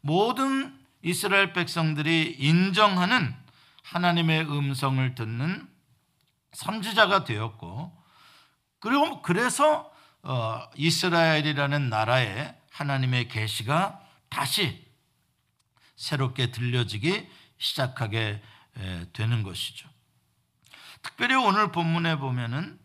모든 0.00 0.76
이스라엘 1.02 1.52
백성들이 1.52 2.36
인정하는 2.38 3.34
하나님의 3.84 4.50
음성을 4.50 5.14
듣는 5.14 5.68
선지자가 6.52 7.24
되었고 7.24 7.96
그리고 8.80 9.22
그래서 9.22 9.92
어, 10.22 10.60
이스라엘이라는 10.76 11.88
나라에 11.88 12.56
하나님의 12.72 13.28
계시가 13.28 14.00
다시 14.28 14.84
새롭게 15.96 16.50
들려지기 16.50 17.28
시작하게 17.58 18.42
되는 19.12 19.42
것이죠. 19.42 19.88
특별히 21.02 21.34
오늘 21.34 21.70
본문에 21.70 22.16
보면은 22.16 22.81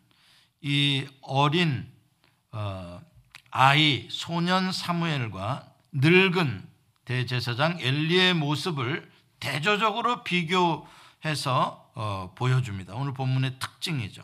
이 0.61 1.07
어린 1.21 1.91
어, 2.51 3.01
아이 3.51 4.07
소년 4.09 4.71
사무엘과 4.71 5.71
늙은 5.93 6.67
대제사장 7.05 7.79
엘리의 7.79 8.33
모습을 8.33 9.09
대조적으로 9.39 10.23
비교해서 10.23 11.91
어, 11.95 12.33
보여줍니다. 12.35 12.93
오늘 12.95 13.13
본문의 13.13 13.59
특징이죠. 13.59 14.23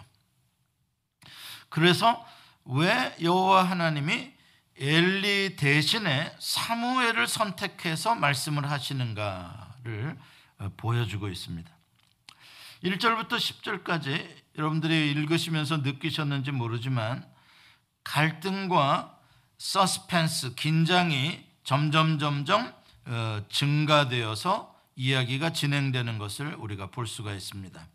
그래서 1.70 2.26
왜 2.66 3.16
여호와 3.22 3.64
하나님이 3.64 4.32
엘리 4.78 5.56
대신에 5.56 6.36
사무엘을 6.40 7.28
선택해서 7.28 8.16
말씀을 8.16 8.70
하시는가를 8.70 10.18
어, 10.60 10.72
보여주고 10.78 11.30
있습니다. 11.30 11.72
1절부터 12.84 13.30
10절까지 13.30 14.43
여러분들이 14.58 15.12
읽으시면서 15.12 15.78
느끼셨는지 15.78 16.52
모르지만 16.52 17.28
갈등과 18.04 19.20
서스펜스, 19.58 20.56
긴장이 20.56 21.44
점점 21.64 22.20
점점 22.20 22.74
어, 23.06 23.44
증가되어서 23.50 24.74
이야기가 24.96 25.54
진행되는 25.54 26.18
것을 26.18 26.54
우리가 26.56 26.88
볼 26.88 27.08
수가 27.08 27.34
있습니다. 27.34 27.88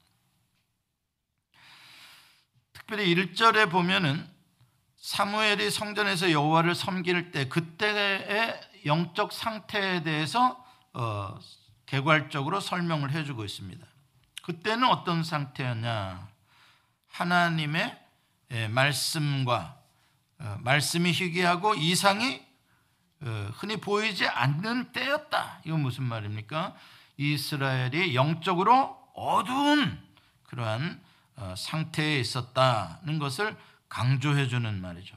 특별히 2.72 3.14
1절에 3.14 3.70
보면은 3.70 4.28
사무엘이 4.96 5.70
성전에서 5.70 6.32
여호와를 6.32 6.74
섬길 6.74 7.30
때 7.30 7.48
그때의 7.48 8.60
영적 8.86 9.32
상태에 9.32 10.02
대해서 10.02 10.64
어, 10.92 11.38
개괄적으로 11.86 12.60
설명을 12.60 13.12
해주고 13.12 13.44
있습니다. 13.44 13.86
그때는 14.42 14.88
어떤 14.88 15.22
상태였냐? 15.22 16.28
하나님의 17.18 17.98
예, 18.52 18.68
말씀과 18.68 19.76
어, 20.38 20.57
말씀이 20.61 21.11
희귀하고 21.11 21.74
이상이 21.74 22.40
어, 23.22 23.50
흔히 23.54 23.76
보이지 23.78 24.26
않는 24.28 24.92
때였다. 24.92 25.62
이건 25.64 25.83
무슨 25.83 26.04
말입니까? 26.04 26.76
이스라엘이 27.16 28.14
영적으로 28.14 28.96
어두운 29.14 30.00
그러한 30.44 31.00
어, 31.35 31.54
상태에 31.57 32.20
있었다는 32.20 33.18
것을 33.18 33.57
강조해 33.88 34.46
주는 34.46 34.81
말이죠. 34.81 35.16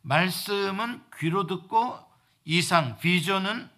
말씀은 0.00 1.02
귀로 1.18 1.46
듣고 1.46 1.98
이상, 2.46 2.98
비전은 2.98 3.68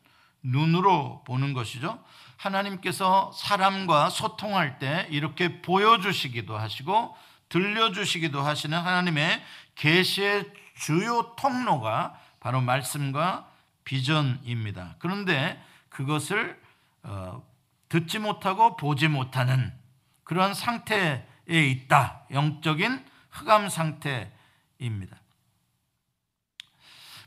눈으로 0.44 1.24
보는 1.24 1.52
것이죠. 1.52 2.00
하나님께서 2.36 3.32
사람과 3.34 4.08
소통할 4.08 4.78
때 4.78 5.08
이렇게 5.10 5.60
보여주시기도 5.62 6.56
하시고 6.56 7.16
들려주시기도 7.50 8.40
하시는 8.40 8.78
하나님의 8.78 9.44
계시의 9.74 10.50
주요 10.76 11.34
통로가 11.36 12.18
바로 12.40 12.62
말씀과 12.62 13.50
비전입니다. 13.84 14.96
그런데 14.98 15.62
그것을 15.90 16.58
어, 17.02 17.46
듣지 17.88 18.18
못하고 18.18 18.76
보지 18.76 19.08
못하는 19.08 19.72
그런 20.24 20.54
상태에 20.54 21.24
있다. 21.46 22.22
영적인 22.30 23.04
흑암 23.30 23.68
상태입니다. 23.68 25.20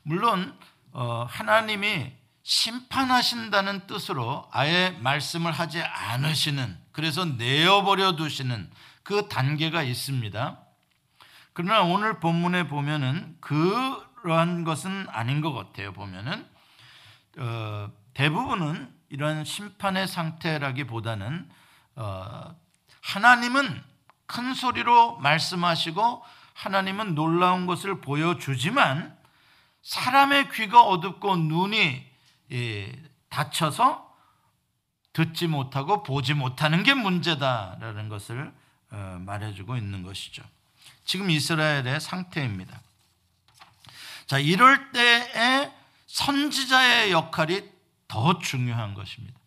물론 0.04 0.58
어, 0.92 1.26
하나님이 1.30 2.14
심판하신다는 2.44 3.88
뜻으로 3.88 4.48
아예 4.52 4.92
말씀을 5.02 5.52
하지 5.52 5.82
않으시는 5.82 6.78
그래서 6.92 7.26
내어버려 7.26 8.16
두시는 8.16 8.70
그 9.04 9.28
단계가 9.28 9.84
있습니다. 9.84 10.60
그러나 11.54 11.82
오늘 11.84 12.20
본문에 12.20 12.68
보면은 12.68 13.38
그러한 13.42 14.63
것은 14.63 15.08
아닌 15.10 15.42
것 15.42 15.54
같아요. 15.54 15.94
보면은 15.94 16.48
어, 17.38 17.92
대부분은 18.13 18.94
이런 19.10 19.46
심판의 19.46 20.08
상태라기보다는 20.08 21.50
어, 21.96 22.56
하나님은 23.02 23.84
큰 24.26 24.54
소리로 24.54 25.18
말씀하시고 25.18 26.24
하나님은 26.54 27.16
놀라운 27.16 27.66
것을 27.66 28.02
보여주지만 28.02 29.16
사람의 29.84 30.50
귀가 30.52 30.82
어둡고 30.82 31.36
눈이 31.36 32.12
예, 32.52 33.04
닫혀서 33.30 34.12
듣지 35.12 35.48
못하고 35.48 36.04
보지 36.04 36.34
못하는 36.34 36.84
게 36.84 36.94
문제다라는 36.94 38.10
것을 38.10 38.48
어, 38.48 38.54
말해주고 39.20 39.78
있는 39.78 40.04
것이죠. 40.04 40.44
지금 41.06 41.30
이스라엘의 41.30 42.00
상태입니다. 42.00 42.80
자, 44.26 44.40
이럴 44.40 44.92
때에 44.92 45.72
선지자의 46.08 47.12
역할이 47.12 47.70
더 48.08 48.40
중요한 48.40 48.94
것입니다. 48.94 49.38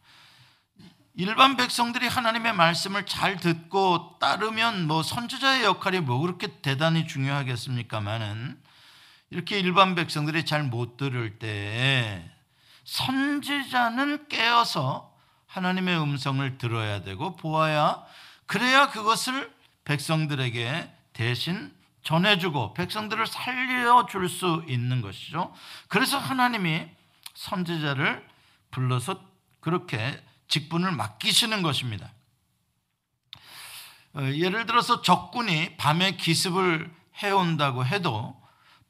일반 1.15 1.57
백성들이 1.57 2.09
하나님의 2.09 2.53
말씀을 2.53 3.07
잘 3.07 3.39
듣고 3.39 4.19
따르면 4.21 4.87
뭐 4.87 5.03
선지자의 5.03 5.65
역할이 5.65 6.01
뭐 6.01 6.19
그렇게 6.19 6.61
대단히 6.61 7.07
중요하겠습니까만은 7.07 8.61
이렇게 9.31 9.59
일반 9.59 9.95
백성들이 9.95 10.45
잘 10.45 10.65
못 10.65 10.99
들을 10.99 11.39
때 11.39 12.31
선지자는 12.85 14.29
깨어서 14.29 15.15
하나님의 15.47 16.01
음성을 16.01 16.59
들어야 16.59 17.03
되고 17.03 17.35
보아야 17.37 18.05
그래야 18.47 18.91
그것을 18.91 19.53
백성들에게 19.85 20.93
대신 21.13 21.75
전해주고 22.03 22.75
백성들을 22.75 23.27
살려줄 23.27 24.29
수 24.29 24.65
있는 24.69 25.01
것이죠. 25.01 25.53
그래서 25.89 26.19
하나님이 26.19 26.89
선지자를 27.35 28.27
불러서 28.71 29.21
그렇게 29.61 30.23
직분을 30.49 30.93
맡기시는 30.93 31.63
것입니다. 31.63 32.13
어, 34.15 34.23
예를 34.23 34.67
들어서 34.67 35.03
적군이 35.03 35.77
밤에 35.77 36.13
기습을 36.13 36.95
해온다고 37.23 37.85
해도 37.85 38.41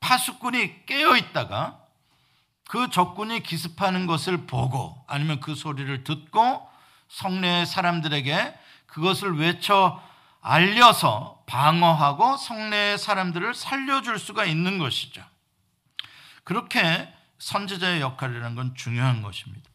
파수꾼이 0.00 0.86
깨어 0.86 1.16
있다가 1.16 1.80
그 2.68 2.90
적군이 2.90 3.42
기습하는 3.42 4.06
것을 4.06 4.46
보고 4.46 5.02
아니면 5.06 5.40
그 5.40 5.54
소리를 5.54 6.04
듣고 6.04 6.68
성내 7.08 7.64
사람들에게 7.64 8.54
그것을 8.96 9.36
외쳐 9.36 10.02
알려서 10.40 11.42
방어하고 11.44 12.38
성내의 12.38 12.96
사람들을 12.96 13.52
살려줄 13.52 14.18
수가 14.18 14.46
있는 14.46 14.78
것이죠. 14.78 15.22
그렇게 16.44 17.12
선지자의 17.38 18.00
역할이라는 18.00 18.54
건 18.54 18.74
중요한 18.74 19.20
것입니다. 19.20 19.68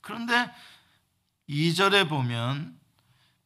그런데 0.00 0.48
2절에 1.48 2.08
보면 2.08 2.78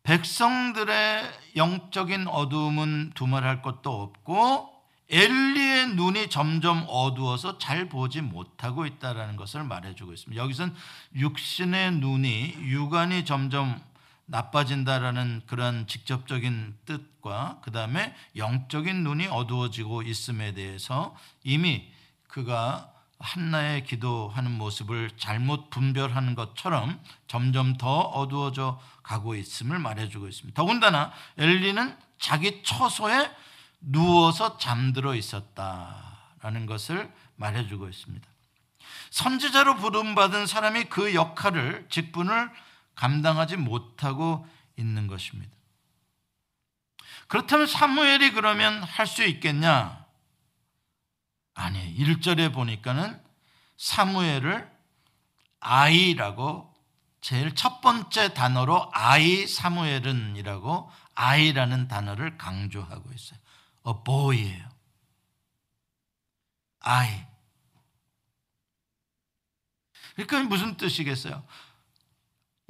백성들의 0.02 1.32
영적인 1.56 2.28
어두움은 2.28 3.12
두말할 3.14 3.62
것도 3.62 4.02
없고 4.02 4.70
엘리의 5.08 5.94
눈이 5.94 6.28
점점 6.28 6.84
어두워서 6.86 7.56
잘 7.56 7.88
보지 7.88 8.20
못하고 8.20 8.84
있다는 8.84 9.36
것을 9.36 9.64
말해주고 9.64 10.12
있습니다. 10.12 10.42
여기서는 10.42 10.74
육신의 11.14 11.92
눈이 11.92 12.56
육안이 12.60 13.24
점점 13.24 13.82
나빠진다라는 14.30 15.42
그런 15.46 15.86
직접적인 15.86 16.76
뜻과 16.86 17.58
그 17.62 17.72
다음에 17.72 18.14
영적인 18.36 19.02
눈이 19.02 19.26
어두워지고 19.26 20.02
있음에 20.02 20.54
대해서 20.54 21.16
이미 21.42 21.92
그가 22.28 22.92
한나의 23.18 23.84
기도하는 23.84 24.52
모습을 24.52 25.10
잘못 25.16 25.68
분별하는 25.68 26.34
것처럼 26.34 26.98
점점 27.26 27.76
더 27.76 28.00
어두워져 28.00 28.80
가고 29.02 29.34
있음을 29.34 29.78
말해주고 29.78 30.28
있습니다. 30.28 30.56
더군다나 30.56 31.12
엘리는 31.36 31.96
자기 32.18 32.62
처소에 32.62 33.30
누워서 33.80 34.56
잠들어 34.58 35.14
있었다라는 35.14 36.66
것을 36.66 37.12
말해주고 37.36 37.88
있습니다. 37.88 38.26
선지자로 39.10 39.76
부름받은 39.76 40.46
사람이 40.46 40.84
그 40.84 41.14
역할을 41.14 41.86
직분을 41.90 42.50
감당하지 42.94 43.56
못하고 43.56 44.46
있는 44.76 45.06
것입니다. 45.06 45.52
그렇다면 47.28 47.66
사무엘이 47.66 48.32
그러면 48.32 48.82
할 48.82 49.06
수 49.06 49.24
있겠냐? 49.24 50.04
아니, 51.54 51.94
1절에 51.96 52.52
보니까는 52.52 53.22
사무엘을 53.76 54.70
아이라고 55.60 56.74
제일 57.20 57.54
첫 57.54 57.80
번째 57.80 58.32
단어로 58.32 58.90
아이 58.92 59.46
사무엘은이라고 59.46 60.90
아이라는 61.14 61.88
단어를 61.88 62.38
강조하고 62.38 63.12
있어요. 63.12 63.38
a 63.86 63.92
boy예요. 64.04 64.68
아이. 66.80 67.26
그러니까 70.14 70.42
무슨 70.44 70.76
뜻이겠어요? 70.76 71.44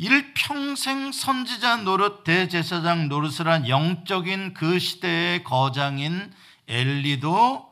일평생 0.02 1.12
선지자 1.12 1.82
노릇 1.82 2.24
대제사장 2.24 3.10
노릇을 3.10 3.46
한 3.46 3.68
영적인 3.68 4.54
그 4.54 4.78
시대의 4.78 5.44
거장인 5.44 6.32
엘리도 6.66 7.70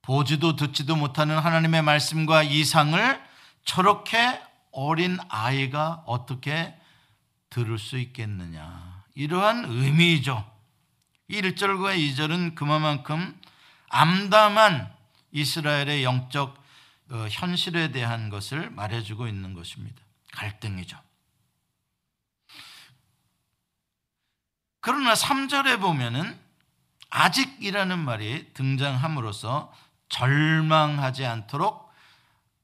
보지도 0.00 0.56
듣지도 0.56 0.96
못하는 0.96 1.38
하나님의 1.38 1.82
말씀과 1.82 2.42
이상을 2.42 3.20
저렇게 3.66 4.40
어린 4.72 5.18
아이가 5.28 6.02
어떻게 6.06 6.74
들을 7.50 7.78
수 7.78 7.98
있겠느냐. 7.98 9.04
이러한 9.14 9.66
의미죠. 9.68 10.50
1절과 11.28 11.98
2절은 11.98 12.54
그만큼 12.54 13.38
암담한 13.90 14.90
이스라엘의 15.32 16.02
영적 16.02 16.58
어, 17.10 17.26
현실에 17.30 17.90
대한 17.90 18.30
것을 18.30 18.70
말해주고 18.70 19.26
있는 19.26 19.52
것입니다. 19.52 20.00
갈등이죠. 20.32 21.09
그러나 24.80 25.14
3절에 25.14 25.80
보면은 25.80 26.38
아직이라는 27.10 27.98
말이 27.98 28.52
등장함으로써 28.54 29.72
절망하지 30.08 31.26
않도록 31.26 31.92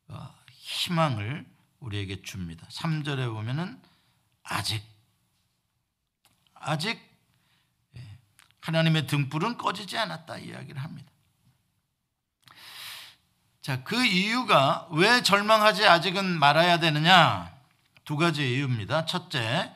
어, 0.08 0.34
희망을 0.50 1.46
우리에게 1.80 2.22
줍니다. 2.22 2.66
3절에 2.70 3.32
보면은 3.32 3.80
아직 4.42 4.82
아직 6.54 7.00
예, 7.96 8.18
하나님의 8.60 9.06
등불은 9.06 9.58
꺼지지 9.58 9.98
않았다 9.98 10.38
이야기를 10.38 10.82
합니다. 10.82 11.10
자, 13.62 13.82
그 13.82 14.04
이유가 14.04 14.86
왜 14.92 15.22
절망하지 15.22 15.86
아직은 15.86 16.38
말아야 16.38 16.78
되느냐? 16.78 17.52
두 18.04 18.16
가지 18.16 18.54
이유입니다. 18.54 19.06
첫째, 19.06 19.72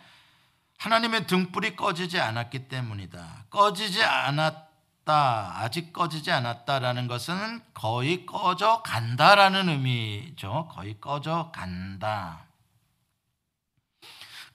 하나님의 0.81 1.27
등불이 1.27 1.77
꺼지지 1.77 2.19
않았기 2.21 2.69
때문이다. 2.69 3.45
꺼지지 3.51 4.03
않았다, 4.03 5.61
아직 5.61 5.93
꺼지지 5.93 6.33
않았다라는 6.33 7.07
것은 7.07 7.63
거의 7.75 8.25
꺼져 8.25 8.81
간다라는 8.81 9.69
의미죠. 9.69 10.69
거의 10.73 10.99
꺼져 10.99 11.51
간다. 11.55 12.47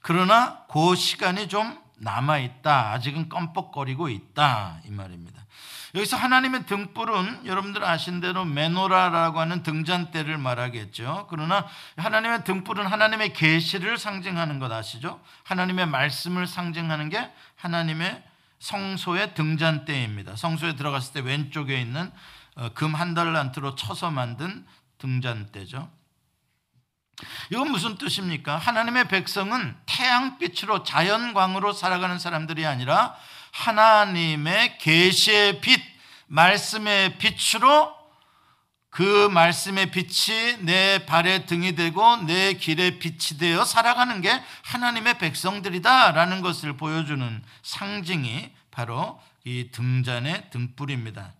그러나 0.00 0.64
그 0.66 0.96
시간이 0.96 1.46
좀 1.46 1.80
남아 1.98 2.38
있다. 2.38 2.90
아직은 2.90 3.28
껌뻑거리고 3.28 4.08
있다. 4.08 4.80
이 4.84 4.90
말입니다. 4.90 5.35
여기서 5.96 6.18
하나님의 6.18 6.66
등불은 6.66 7.46
여러분들 7.46 7.82
아신 7.82 8.20
대로 8.20 8.44
메노라라고 8.44 9.40
하는 9.40 9.62
등잔대를 9.62 10.36
말하겠죠. 10.36 11.26
그러나 11.30 11.66
하나님의 11.96 12.44
등불은 12.44 12.86
하나님의 12.86 13.32
계시를 13.32 13.96
상징하는 13.96 14.58
것 14.58 14.70
아시죠? 14.70 15.22
하나님의 15.44 15.86
말씀을 15.86 16.46
상징하는 16.46 17.08
게 17.08 17.32
하나님의 17.56 18.22
성소의 18.58 19.34
등잔대입니다. 19.34 20.36
성소에 20.36 20.76
들어갔을 20.76 21.14
때 21.14 21.20
왼쪽에 21.20 21.80
있는 21.80 22.10
어, 22.56 22.70
금한 22.74 23.14
달란트로 23.14 23.74
쳐서 23.74 24.10
만든 24.10 24.66
등잔대죠. 24.98 25.90
이건 27.50 27.70
무슨 27.70 27.96
뜻입니까? 27.96 28.58
하나님의 28.58 29.08
백성은 29.08 29.76
태양빛으로 29.86 30.82
자연광으로 30.82 31.72
살아가는 31.72 32.18
사람들이 32.18 32.66
아니라 32.66 33.16
하나님의 33.56 34.78
계시의 34.78 35.60
빛, 35.60 35.80
말씀의 36.26 37.16
빛으로 37.18 37.96
그 38.90 39.28
말씀의 39.28 39.90
빛이 39.90 40.58
내 40.60 41.04
발의 41.06 41.46
등이 41.46 41.74
되고 41.74 42.16
내 42.18 42.54
길의 42.54 42.98
빛이 42.98 43.38
되어 43.38 43.64
살아가는 43.64 44.20
게 44.20 44.42
하나님의 44.64 45.18
백성들이다라는 45.18 46.42
것을 46.42 46.76
보여주는 46.76 47.42
상징이 47.62 48.52
바로 48.70 49.20
이 49.44 49.70
등잔의 49.72 50.50
등불입니다. 50.50 51.34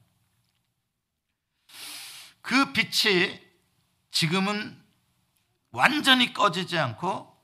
그 2.41 2.73
빛이 2.73 3.41
지금은 4.11 4.83
완전히 5.71 6.33
꺼지지 6.33 6.79
않고 6.79 7.37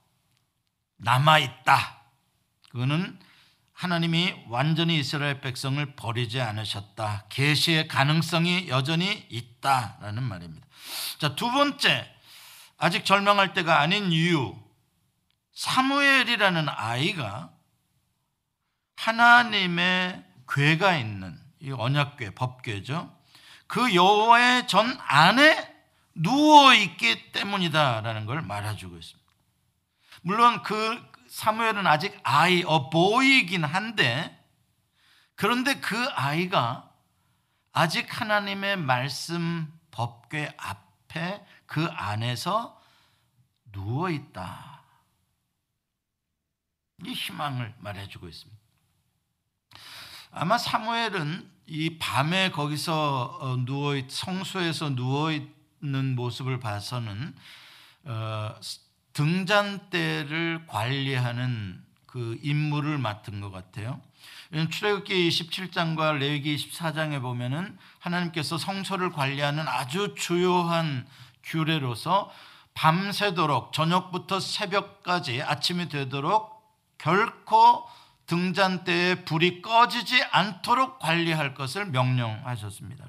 남아있다. 0.96 2.00
그거는 2.70 3.18
하나님이 3.82 4.44
완전히 4.46 5.00
이스라엘 5.00 5.40
백성을 5.40 5.84
버리지 5.96 6.40
않으셨다. 6.40 7.24
계시의 7.30 7.88
가능성이 7.88 8.68
여전히 8.68 9.26
있다라는 9.28 10.22
말입니다. 10.22 10.64
자, 11.18 11.34
두 11.34 11.50
번째. 11.50 12.08
아직 12.78 13.04
절망할 13.04 13.54
때가 13.54 13.80
아닌 13.80 14.12
이유. 14.12 14.56
사무엘이라는 15.54 16.68
아이가 16.68 17.50
하나님의 18.94 20.26
괴가 20.48 20.96
있는 20.96 21.36
이 21.58 21.72
언약궤, 21.72 22.36
법궤죠. 22.36 23.12
그 23.66 23.96
여호와의 23.96 24.68
전 24.68 24.96
안에 25.08 25.74
누워 26.14 26.72
있기 26.72 27.32
때문이다라는 27.32 28.26
걸 28.26 28.42
말해주고 28.42 28.96
있습니다. 28.96 29.32
물론 30.22 30.62
그 30.62 31.11
사무엘은 31.32 31.86
아직 31.86 32.20
아이, 32.24 32.62
어 32.62 32.90
보이긴 32.90 33.64
한데 33.64 34.38
그런데 35.34 35.80
그 35.80 35.96
아이가 36.10 36.92
아직 37.72 38.20
하나님의 38.20 38.76
말씀 38.76 39.72
법궤 39.92 40.54
앞에 40.58 41.42
그 41.64 41.86
안에서 41.86 42.78
누워 43.72 44.10
있다. 44.10 44.82
이 47.06 47.12
희망을 47.14 47.74
말해주고 47.78 48.28
있습니다. 48.28 48.60
아마 50.32 50.58
사무엘은 50.58 51.50
이 51.66 51.98
밤에 51.98 52.50
거기서 52.50 53.38
어, 53.40 53.56
누워 53.64 53.94
성소에서 54.06 54.90
누워 54.90 55.32
있는 55.32 56.14
모습을 56.14 56.60
봐서는 56.60 57.34
어, 58.04 58.54
등잔대를 59.12 60.66
관리하는 60.66 61.82
그 62.06 62.38
임무를 62.42 62.98
맡은 62.98 63.40
것 63.40 63.50
같아요. 63.50 64.00
출애굽기 64.70 65.28
27장과 65.28 66.18
레위기 66.18 66.56
24장에 66.56 67.22
보면은 67.22 67.78
하나님께서 68.00 68.58
성소를 68.58 69.10
관리하는 69.10 69.66
아주 69.66 70.14
주요한 70.14 71.06
규례로서 71.42 72.30
밤새도록 72.74 73.72
저녁부터 73.72 74.40
새벽까지 74.40 75.42
아침이 75.42 75.88
되도록 75.88 76.62
결코 76.98 77.86
등잔대에 78.26 79.24
불이 79.24 79.62
꺼지지 79.62 80.22
않도록 80.30 80.98
관리할 80.98 81.54
것을 81.54 81.86
명령하셨습니다. 81.86 83.06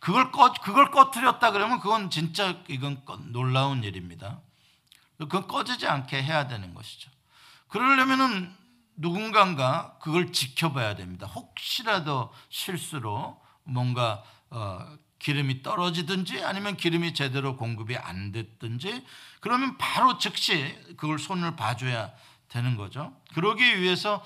그걸 0.00 0.30
꺼 0.30 0.52
그걸 0.52 0.90
꺼트렸다 0.90 1.50
그러면 1.50 1.80
그건 1.80 2.08
진짜 2.08 2.56
이건 2.68 3.02
놀라운 3.32 3.82
일입니다. 3.82 4.40
그건 5.18 5.46
꺼지지 5.46 5.86
않게 5.86 6.22
해야 6.22 6.46
되는 6.46 6.74
것이죠. 6.74 7.10
그러려면은 7.68 8.54
누군가가 8.96 9.98
그걸 10.00 10.32
지켜봐야 10.32 10.94
됩니다. 10.94 11.26
혹시라도 11.26 12.32
실수로 12.48 13.40
뭔가 13.64 14.22
어, 14.50 14.96
기름이 15.18 15.62
떨어지든지 15.62 16.44
아니면 16.44 16.76
기름이 16.76 17.14
제대로 17.14 17.56
공급이 17.56 17.96
안 17.96 18.30
됐든지 18.30 19.04
그러면 19.40 19.78
바로 19.78 20.18
즉시 20.18 20.78
그걸 20.96 21.18
손을 21.18 21.56
봐줘야 21.56 22.12
되는 22.48 22.76
거죠. 22.76 23.16
그러기 23.34 23.80
위해서 23.80 24.24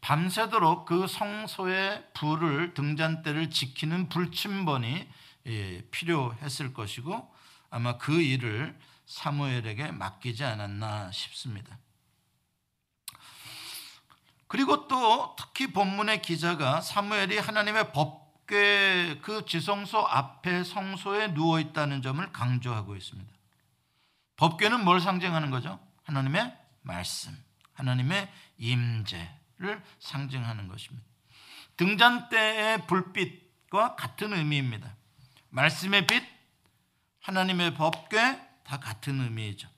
밤새도록 0.00 0.86
그 0.86 1.06
성소의 1.06 2.04
불을 2.14 2.74
등잔대를 2.74 3.50
지키는 3.50 4.08
불침번이 4.08 5.08
예, 5.46 5.82
필요했을 5.90 6.74
것이고 6.74 7.32
아마 7.70 7.96
그 7.96 8.20
일을 8.20 8.76
사무엘에게 9.10 9.90
맡기지 9.90 10.44
않았나 10.44 11.10
싶습니다. 11.10 11.78
그리고 14.46 14.86
또 14.86 15.34
특히 15.36 15.72
본문의 15.72 16.22
기자가 16.22 16.80
사무엘이 16.80 17.38
하나님의 17.38 17.92
법궤 17.92 19.18
그 19.22 19.44
지성소 19.46 19.98
앞에 19.98 20.62
성소에 20.62 21.34
누워 21.34 21.58
있다는 21.58 22.02
점을 22.02 22.32
강조하고 22.32 22.94
있습니다. 22.94 23.32
법궤는 24.36 24.84
뭘 24.84 25.00
상징하는 25.00 25.50
거죠? 25.50 25.80
하나님의 26.04 26.56
말씀, 26.82 27.36
하나님의 27.72 28.32
임재, 28.58 29.36
를 29.58 29.82
상징하는 29.98 30.68
것입니다. 30.68 31.06
등잔대의 31.76 32.86
불빛과 32.86 33.94
같은 33.94 34.32
의미입니다. 34.32 34.96
말씀의 35.50 36.06
빛, 36.06 36.22
하나님의 37.20 37.74
법궤 37.74 38.49
다 38.70 38.78
같은 38.78 39.20
의미이죠. 39.20 39.68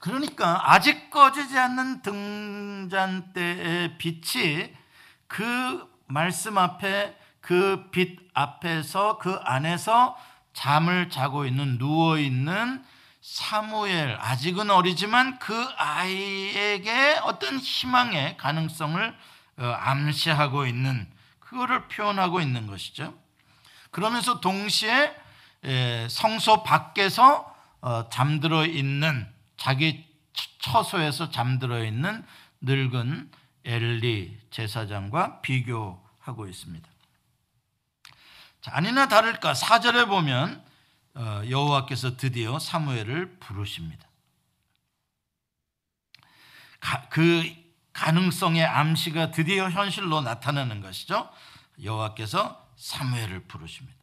그러니까 0.00 0.72
아직 0.72 1.10
꺼지지 1.10 1.56
않는 1.56 2.02
등잔대의 2.02 3.98
빛이 3.98 4.74
그 5.28 5.88
말씀 6.08 6.58
앞에 6.58 7.16
그 7.40 7.88
빛 7.92 8.18
앞에서 8.34 9.18
그 9.18 9.36
안에서 9.44 10.18
잠을 10.54 11.08
자고 11.08 11.46
있는 11.46 11.78
누워 11.78 12.18
있는 12.18 12.84
사무엘 13.20 14.18
아직은 14.20 14.68
어리지만 14.68 15.38
그 15.38 15.54
아이에게 15.76 17.20
어떤 17.22 17.58
희망의 17.60 18.38
가능성을 18.38 19.16
어, 19.58 19.64
암시하고 19.64 20.66
있는 20.66 21.08
그거를 21.38 21.86
표현하고 21.86 22.40
있는 22.40 22.66
것이죠. 22.66 23.16
그러면서 23.92 24.40
동시에 24.40 25.25
성소 26.08 26.62
밖에서 26.62 27.54
어, 27.80 28.08
잠들어 28.08 28.66
있는 28.66 29.26
자기 29.56 30.04
처소에서 30.60 31.30
잠들어 31.30 31.84
있는 31.84 32.24
늙은 32.60 33.30
엘리 33.64 34.40
제사장과 34.50 35.40
비교하고 35.40 36.46
있습니다. 36.48 36.88
자, 38.60 38.70
아니나 38.74 39.08
다를까 39.08 39.54
사절에 39.54 40.06
보면 40.06 40.64
어, 41.14 41.42
여호와께서 41.48 42.16
드디어 42.16 42.58
사무엘을 42.58 43.38
부르십니다. 43.38 44.06
그 47.10 47.44
가능성의 47.92 48.64
암시가 48.64 49.30
드디어 49.30 49.70
현실로 49.70 50.20
나타나는 50.20 50.80
것이죠. 50.82 51.30
여호와께서 51.82 52.70
사무엘을 52.76 53.44
부르십니다. 53.44 53.95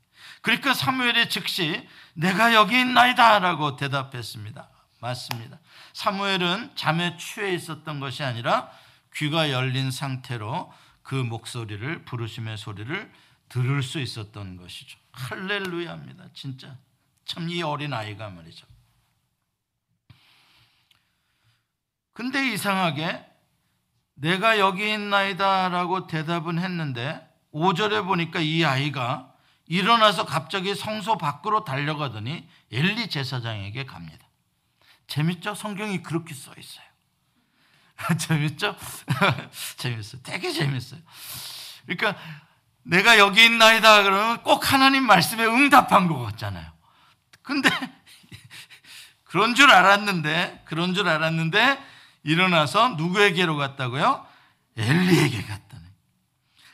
그러니까 0.44 0.74
사무엘이 0.74 1.30
즉시 1.30 1.88
내가 2.14 2.54
여기 2.54 2.80
있나이다 2.80 3.40
라고 3.40 3.76
대답했습니다. 3.76 4.70
맞습니다. 5.00 5.60
사무엘은 5.94 6.76
잠에 6.76 7.18
취해 7.18 7.54
있었던 7.56 8.00
것이 8.00 8.24
아니라 8.24 8.70
귀가 9.16 9.50
열린 9.52 9.90
상태로 9.90 10.72
그 11.02 11.16
목소리를 11.16 12.06
부르심의 12.06 12.58
소리를 12.58 13.12
들을 13.50 13.82
수 13.84 14.00
있었던 14.00 14.58
것이죠. 14.58 15.00
할렐루야입니다. 15.14 16.26
진짜 16.34 16.78
참 17.26 17.50
이 17.50 17.62
어린 17.64 17.94
아이가 17.94 18.30
말이죠. 18.30 18.68
근데 22.14 22.52
이상하게 22.54 23.26
내가 24.16 24.60
여기 24.60 24.92
있나이다라고 24.94 26.08
대답은 26.08 26.60
했는데 26.60 27.28
5절에 27.54 28.06
보니까 28.06 28.40
이 28.40 28.64
아이가 28.64 29.33
일어나서 29.68 30.26
갑자기 30.26 30.76
성소 30.76 31.18
밖으로 31.18 31.64
달려가더니 31.64 32.48
엘리 32.72 33.10
제사장에게 33.10 33.86
갑니다. 33.86 34.28
재밌죠? 35.08 35.56
성경이 35.56 36.04
그렇게 36.04 36.34
써 36.34 36.54
있어요. 36.58 36.86
재밌죠? 38.18 38.76
재밌어요. 39.78 40.22
되게 40.24 40.52
재밌어요. 40.52 41.00
그러니까 41.86 42.20
내가 42.84 43.18
여기 43.18 43.46
있나이다 43.46 44.04
그러면 44.04 44.44
꼭 44.44 44.72
하나님 44.72 45.04
말씀에 45.06 45.46
응답한 45.46 46.08
것 46.08 46.20
같잖아요. 46.24 46.72
근데 47.42 47.70
그런 49.24 49.56
줄 49.56 49.72
알았는데 49.72 50.64
그런 50.66 50.94
줄 50.94 51.08
알았는데 51.08 51.82
일어나서 52.24 52.90
누구에게로 52.90 53.56
갔다고요? 53.58 54.26
엘리에게. 54.78 55.46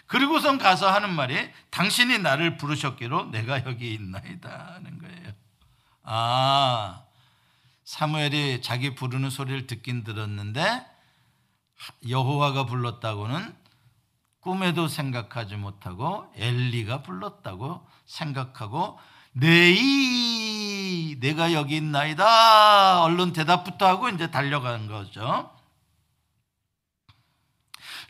그리고선 0.09 0.57
가서 0.57 0.91
하는 0.91 1.13
말이 1.13 1.37
당신이 1.69 2.17
나를 2.17 2.57
부르셨기로 2.57 3.25
내가 3.25 3.63
여기 3.65 3.93
있나이다 3.93 4.73
하는 4.73 4.97
거예요. 4.97 5.31
아 6.03 7.03
사무엘이 7.83 8.63
자기 8.63 8.95
부르는 8.95 9.29
소리를 9.29 9.67
듣긴 9.67 10.03
들었는데 10.03 10.83
여호와가 12.09 12.65
불렀다고는 12.65 13.55
꿈에도 14.39 14.87
생각하지 14.87 15.57
못하고 15.57 16.25
엘리가 16.35 17.03
불렀다고 17.03 17.87
생각하고 18.07 18.97
내이 19.33 21.19
내가 21.19 21.53
여기 21.53 21.77
있나이다. 21.77 23.03
얼른 23.03 23.31
대답부터 23.33 23.87
하고 23.87 24.09
이제 24.09 24.31
달려간 24.31 24.87
거죠. 24.87 25.51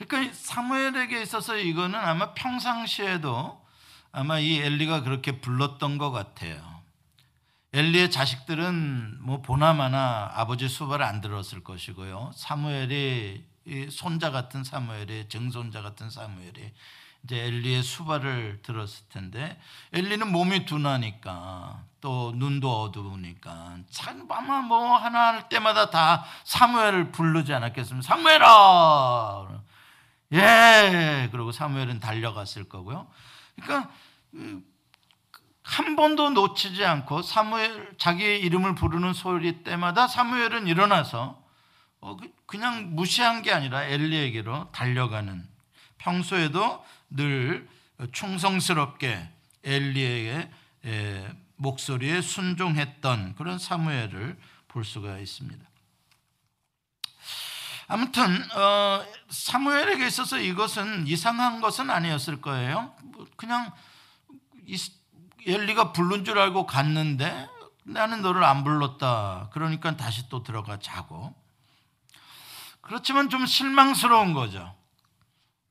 그러니까 0.08 0.34
사무엘에게 0.34 1.22
있어서 1.22 1.58
이거는 1.58 2.00
아마 2.00 2.34
평상시에도 2.34 3.60
아마 4.12 4.40
이 4.40 4.60
엘리가 4.60 5.02
그렇게 5.04 5.40
불렀던 5.40 5.98
것 5.98 6.12
같아요. 6.12 6.80
엘리의 7.74 8.10
자식들은 8.10 9.18
뭐 9.22 9.42
보나마나 9.42 10.32
아버지 10.34 10.68
수발을 10.68 11.06
안 11.06 11.22
들었을 11.22 11.64
것이고요. 11.64 12.32
사무엘이 12.34 13.46
이 13.66 13.88
손자 13.92 14.32
같은 14.32 14.64
사무엘이 14.64 15.30
정손자 15.30 15.84
같은 15.84 16.10
사무엘이 16.10 16.74
이제 17.24 17.46
엘리의 17.46 17.84
수발을 17.84 18.62
들었을 18.64 19.04
텐데 19.10 19.60
엘리는 19.94 20.32
몸이 20.32 20.66
둔하니까 20.66 21.84
또 22.02 22.32
눈도 22.36 22.84
어두우니까 22.84 23.78
참 23.92 24.26
아마 24.32 24.62
뭐 24.62 24.96
하나 24.98 25.34
할 25.34 25.50
때마다 25.50 25.90
다 25.90 26.26
사무엘을 26.46 27.12
부르지 27.12 27.54
않았겠습니까? 27.54 28.08
사무엘아 28.08 29.69
예 30.34 31.30
그리고 31.32 31.52
사무엘은 31.52 32.00
달려갔을 32.00 32.70
거고요. 32.70 33.08
그러니까 33.56 33.92
한 35.64 35.96
번도 35.96 36.32
놓치지 36.32 36.84
않고 36.84 37.22
사무엘 37.22 37.96
자기의 37.98 38.42
이름을 38.42 38.76
부르는 38.76 39.14
소리 39.14 39.64
때마다 39.64 40.08
사무엘은 40.08 40.68
일어나서 40.68 41.42
어, 42.02 42.16
그, 42.16 42.32
그냥 42.46 42.96
무시한 42.96 43.42
게 43.42 43.52
아니라 43.52 43.84
엘리에게로 43.84 44.72
달려가는 44.72 45.48
평소에도 45.98 46.84
늘 47.10 47.68
충성스럽게 48.12 49.30
엘리에게 49.64 50.50
목소리에 51.58 52.22
순종했던 52.22 53.36
그런 53.36 53.60
사무엘을 53.60 54.40
볼 54.70 54.86
수가 54.86 55.20
있습니다. 55.20 55.70
아무튼 57.90 58.24
어, 58.56 59.04
사무엘에게 59.30 60.06
있어서 60.06 60.38
이것은 60.38 61.08
이상한 61.08 61.60
것은 61.60 61.90
아니었을 61.90 62.40
거예요. 62.40 62.94
뭐 63.04 63.26
그냥 63.36 63.72
엘리가 65.46 65.92
부른 65.92 66.24
줄 66.24 66.38
알고 66.38 66.68
갔는데 66.68 67.50
나는 67.84 68.22
너를 68.22 68.44
안 68.44 68.64
불렀다. 68.64 69.50
그러니까 69.52 69.98
다시 69.98 70.30
또 70.30 70.44
들어가 70.44 70.78
자고. 70.78 71.34
그렇지만 72.82 73.30
좀 73.30 73.48
실망스러운 73.48 74.34
거죠. 74.34 74.76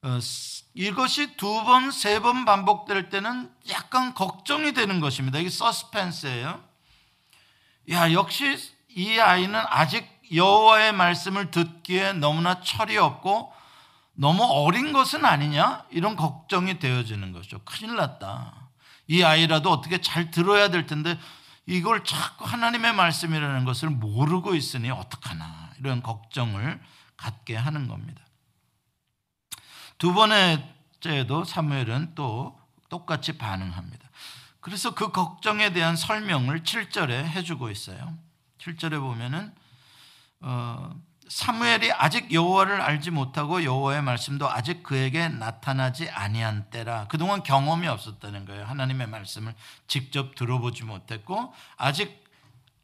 어, 0.03 0.19
이것이 0.75 1.37
두 1.37 1.63
번, 1.65 1.93
세 1.93 2.19
번 2.21 2.45
반복될 2.45 3.11
때는 3.11 3.49
약간 3.71 4.13
걱정이 4.15 4.73
되는 4.73 4.99
것입니다. 4.99 5.39
이게 5.39 5.51
서스펜스예요. 5.51 6.65
야, 7.91 8.13
역시 8.13 8.57
이 8.89 9.21
아이는 9.21 9.55
아직 9.69 10.18
여호와의 10.35 10.93
말씀을 10.93 11.51
듣기에 11.51 12.15
너무나 12.15 12.61
철이 12.61 12.97
없고 12.97 13.53
너무 14.15 14.43
어린 14.45 14.93
것은 14.93 15.25
아니냐? 15.25 15.85
이런 15.91 16.17
걱정이 16.17 16.79
되어지는 16.79 17.33
거죠. 17.33 17.61
큰일 17.65 17.97
났다. 17.97 18.53
이 19.07 19.23
아이라도 19.23 19.71
어떻게 19.71 20.01
잘 20.01 20.31
들어야 20.31 20.69
될 20.69 20.87
텐데 20.87 21.19
이걸 21.67 22.03
자꾸 22.05 22.45
하나님의 22.45 22.95
말씀이라는 22.95 23.65
것을 23.65 23.91
모르고 23.91 24.55
있으니 24.55 24.91
어떡하나. 24.91 25.71
이런 25.79 26.03
걱정을 26.03 26.81
갖게 27.17 27.55
하는 27.55 27.89
겁니다. 27.89 28.23
두 29.99 30.15
번째도 30.15 31.45
사무엘은 31.45 32.15
또 32.15 32.59
똑같이 32.89 33.37
반응합니다. 33.39 34.09
그래서 34.61 34.95
그 34.95 35.13
걱정에 35.13 35.73
대한 35.73 35.97
설명을 35.97 36.63
7절에 36.63 37.25
해주고 37.25 37.71
있어요. 37.71 38.17
7절에 38.59 39.01
보면은 39.01 39.53
어, 40.41 40.95
사무엘이 41.29 41.93
아직 41.93 42.33
여호와를 42.33 42.81
알지 42.81 43.11
못하고 43.11 43.63
여호와의 43.63 44.03
말씀도 44.03 44.49
아직 44.51 44.83
그에게 44.83 45.29
나타나지 45.29 46.09
아니한 46.09 46.71
때라. 46.71 47.07
그동안 47.09 47.43
경험이 47.43 47.87
없었다는 47.87 48.47
거예요. 48.47 48.65
하나님의 48.65 49.09
말씀을 49.09 49.55
직접 49.87 50.35
들어보지 50.35 50.85
못했고 50.85 51.53
아직 51.77 52.25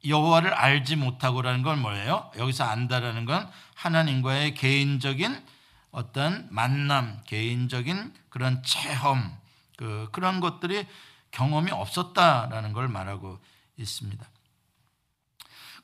여호와를 0.07 0.53
알지 0.53 0.97
못하고라는 0.97 1.62
건 1.62 1.81
뭐예요? 1.81 2.31
여기서 2.37 2.64
안다라는 2.64 3.25
건 3.25 3.51
하나님과의 3.75 4.55
개인적인 4.55 5.43
어떤 5.90 6.47
만남, 6.51 7.21
개인적인 7.25 8.12
그런 8.29 8.62
체험, 8.62 9.38
그 9.77 10.09
그런 10.12 10.40
것들이 10.40 10.87
경험이 11.31 11.71
없었다라는 11.71 12.75
걸 12.75 12.88
말하고 12.88 13.38
있습니다. 13.79 14.27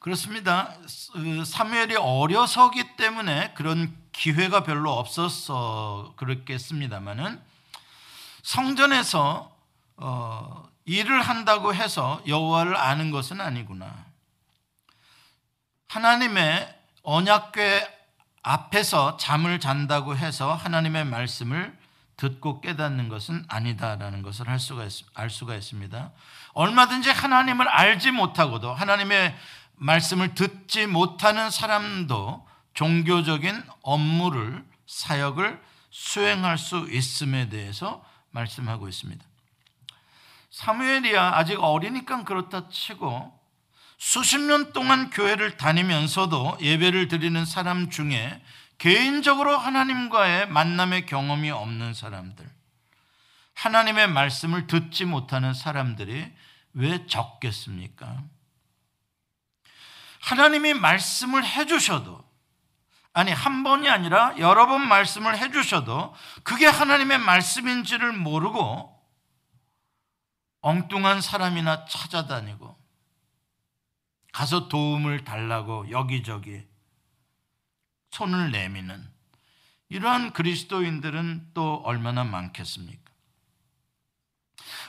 그렇습니다. 0.01 0.75
그 1.13 1.45
사무엘이 1.45 1.95
어려서기 1.97 2.97
때문에 2.97 3.53
그런 3.53 3.95
기회가 4.13 4.63
별로 4.63 4.93
없었어 4.93 6.15
그렇겠습니다만은 6.17 7.41
성전에서 8.43 9.55
어, 9.99 10.69
일을 10.87 11.21
한다고 11.21 11.75
해서 11.75 12.23
여호와를 12.27 12.77
아는 12.77 13.11
것은 13.11 13.43
아니구나. 13.43 14.07
하나님의 15.89 16.75
언약궤 17.03 17.87
앞에서 18.43 19.19
잠을 19.19 19.61
잔다고 19.61 20.17
해서 20.17 20.55
하나님의 20.55 21.05
말씀을 21.05 21.79
듣고 22.17 22.61
깨닫는 22.63 23.09
것은 23.11 23.45
아니다라는 23.49 24.23
것을 24.23 24.49
할 24.49 24.59
수가 24.59 24.85
있, 24.85 25.05
알 25.15 25.29
수가 25.29 25.55
있습니다. 25.55 26.11
얼마든지 26.53 27.11
하나님을 27.11 27.69
알지 27.69 28.11
못하고도 28.11 28.73
하나님의 28.75 29.35
말씀을 29.81 30.35
듣지 30.35 30.87
못하는 30.87 31.51
사람도 31.51 32.47
종교적인 32.75 33.63
업무를 33.83 34.65
사역을 34.87 35.61
수행할 35.91 36.59
수 36.59 36.87
있음에 36.91 37.49
대해서 37.49 38.05
말씀하고 38.31 38.89
있습니다. 38.89 39.25
사무엘이야 40.51 41.33
아직 41.35 41.59
어리니까 41.61 42.25
그렇다 42.25 42.69
치고 42.69 43.39
수십 43.99 44.39
년 44.39 44.73
동안 44.73 45.11
교회를 45.11 45.57
다니면서도 45.57 46.59
예배를 46.61 47.09
드리는 47.09 47.45
사람 47.45 47.91
중에 47.91 48.43
개인적으로 48.79 49.57
하나님과의 49.57 50.49
만남의 50.49 51.07
경험이 51.07 51.51
없는 51.51 51.93
사람들, 51.95 52.49
하나님의 53.55 54.09
말씀을 54.09 54.67
듣지 54.67 55.05
못하는 55.05 55.53
사람들이 55.53 56.33
왜 56.73 57.07
적겠습니까? 57.07 58.23
하나님이 60.21 60.75
말씀을 60.75 61.45
해주셔도, 61.45 62.25
아니, 63.13 63.33
한 63.33 63.65
번이 63.65 63.89
아니라 63.89 64.37
여러 64.39 64.67
번 64.67 64.87
말씀을 64.87 65.37
해주셔도 65.39 66.15
그게 66.45 66.67
하나님의 66.67 67.19
말씀인지를 67.19 68.13
모르고 68.13 68.97
엉뚱한 70.61 71.21
사람이나 71.21 71.87
찾아다니고 71.87 72.79
가서 74.33 74.69
도움을 74.69 75.25
달라고 75.25 75.91
여기저기 75.91 76.63
손을 78.11 78.53
내미는 78.53 79.11
이러한 79.89 80.33
그리스도인들은 80.33 81.51
또 81.53 81.83
얼마나 81.85 82.23
많겠습니까? 82.23 83.11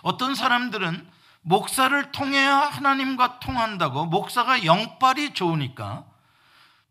어떤 0.04 0.36
사람들은 0.36 1.10
목사를 1.41 2.12
통해야 2.12 2.58
하나님과 2.58 3.39
통한다고 3.39 4.06
목사가 4.06 4.63
영빨이 4.63 5.34
좋으니까 5.34 6.06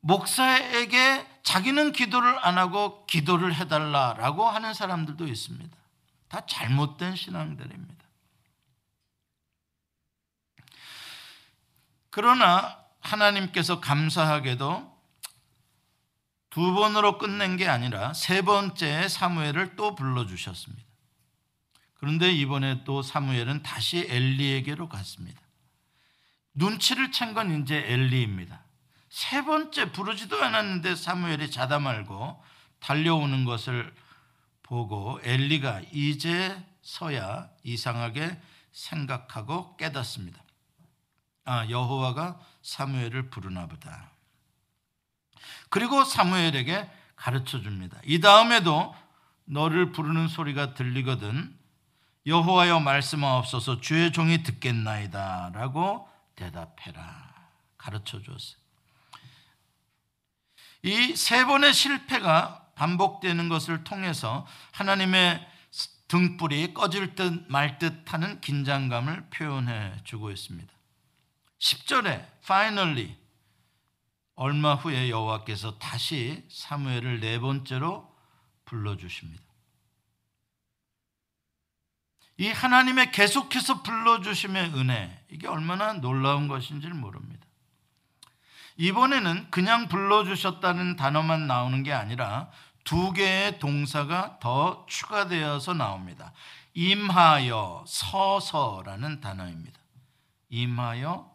목사에게 0.01 1.27
자기는 1.43 1.93
기도를 1.93 2.39
안 2.45 2.59
하고 2.59 3.07
기도를 3.07 3.55
해달라라고 3.55 4.49
하는 4.49 4.75
사람들도 4.75 5.27
있습니다. 5.27 5.77
다 6.29 6.47
잘못된 6.47 7.17
신앙들입니다. 7.17 8.05
그러나 12.11 12.79
하나님께서 13.01 13.81
감사하게도 13.81 15.01
두 16.51 16.75
번으로 16.75 17.19
끝낸 17.19 17.57
게 17.57 17.69
아니라 17.69 18.13
세 18.13 18.43
번째 18.43 19.09
사무엘을 19.09 19.77
또 19.77 19.95
불러주셨습니다. 19.95 20.90
그런데 22.01 22.33
이번에 22.33 22.83
또 22.85 23.03
사무엘은 23.03 23.63
다시 23.63 24.07
엘리에게로 24.09 24.89
갔습니다. 24.89 25.39
눈치를 26.55 27.11
챈 27.11 27.35
건 27.35 27.63
이제 27.63 27.77
엘리입니다. 27.77 28.65
세 29.11 29.45
번째 29.45 29.93
부르지도 29.93 30.43
않았는데 30.43 30.97
사무엘이 30.97 31.51
자다 31.51 31.79
말고 31.79 32.43
달려오는 32.79 33.45
것을 33.45 33.95
보고 34.63 35.21
엘리가 35.23 35.83
이제서야 35.93 37.51
이상하게 37.65 38.41
생각하고 38.73 39.77
깨닫습니다. 39.77 40.43
아, 41.45 41.69
여호와가 41.69 42.41
사무엘을 42.63 43.29
부르나 43.29 43.67
보다. 43.67 44.11
그리고 45.69 46.03
사무엘에게 46.05 46.91
가르쳐 47.15 47.61
줍니다. 47.61 48.01
이 48.07 48.21
다음에도 48.21 48.95
너를 49.45 49.93
부르는 49.93 50.29
소리가 50.29 50.73
들리거든 50.73 51.60
여호와여 52.27 52.81
말씀하옵소서 52.81 53.81
주의 53.81 54.13
종이 54.13 54.43
듣겠나이다라고 54.43 56.09
대답해라. 56.37 57.31
가르쳐 57.79 58.21
줬어요. 58.23 58.61
이 60.83 61.15
세 61.15 61.45
번의 61.45 61.73
실패가 61.75 62.67
반복되는 62.75 63.49
것을 63.49 63.85
통해서 63.85 64.47
하나님의 64.73 65.47
등불이 66.09 66.75
꺼질 66.75 67.15
듯 67.15 67.45
말 67.49 67.79
듯하는 67.79 68.41
긴장감을 68.41 69.29
표현해 69.31 69.93
주고 70.05 70.31
있습니다. 70.31 70.73
10절에 71.59 72.27
finally 72.43 73.17
얼마 74.35 74.75
후에 74.75 75.11
여호와께서 75.11 75.79
다시 75.79 76.43
사무엘을 76.51 77.21
네 77.21 77.39
번째로 77.39 78.11
불러 78.65 78.97
주십니다. 78.97 79.43
이 82.41 82.49
하나님의 82.49 83.13
계속해서 83.13 83.83
불러 83.83 84.23
주심의 84.23 84.73
은혜 84.75 85.23
이게 85.31 85.47
얼마나 85.47 85.93
놀라운 85.93 86.49
것인지 86.49 86.89
모릅니다. 86.89 87.47
이번에는 88.79 89.51
그냥 89.51 89.89
불러 89.89 90.25
주셨다는 90.25 90.97
단어만 90.97 91.47
나오는 91.47 91.83
게 91.83 91.93
아니라 91.93 92.51
두 92.83 93.13
개의 93.13 93.59
동사가 93.59 94.39
더 94.41 94.87
추가되어서 94.89 95.75
나옵니다. 95.75 96.33
임하여 96.73 97.85
서서라는 97.87 99.21
단어입니다. 99.21 99.79
임하여 100.49 101.31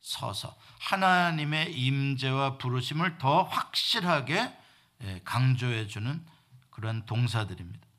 서서 0.00 0.56
하나님의 0.80 1.72
임재와 1.72 2.58
부르심을 2.58 3.18
더 3.18 3.44
확실하게 3.44 4.52
예, 5.04 5.20
강조해 5.22 5.86
주는 5.86 6.20
그런 6.70 7.06
동사들입니다. 7.06 7.91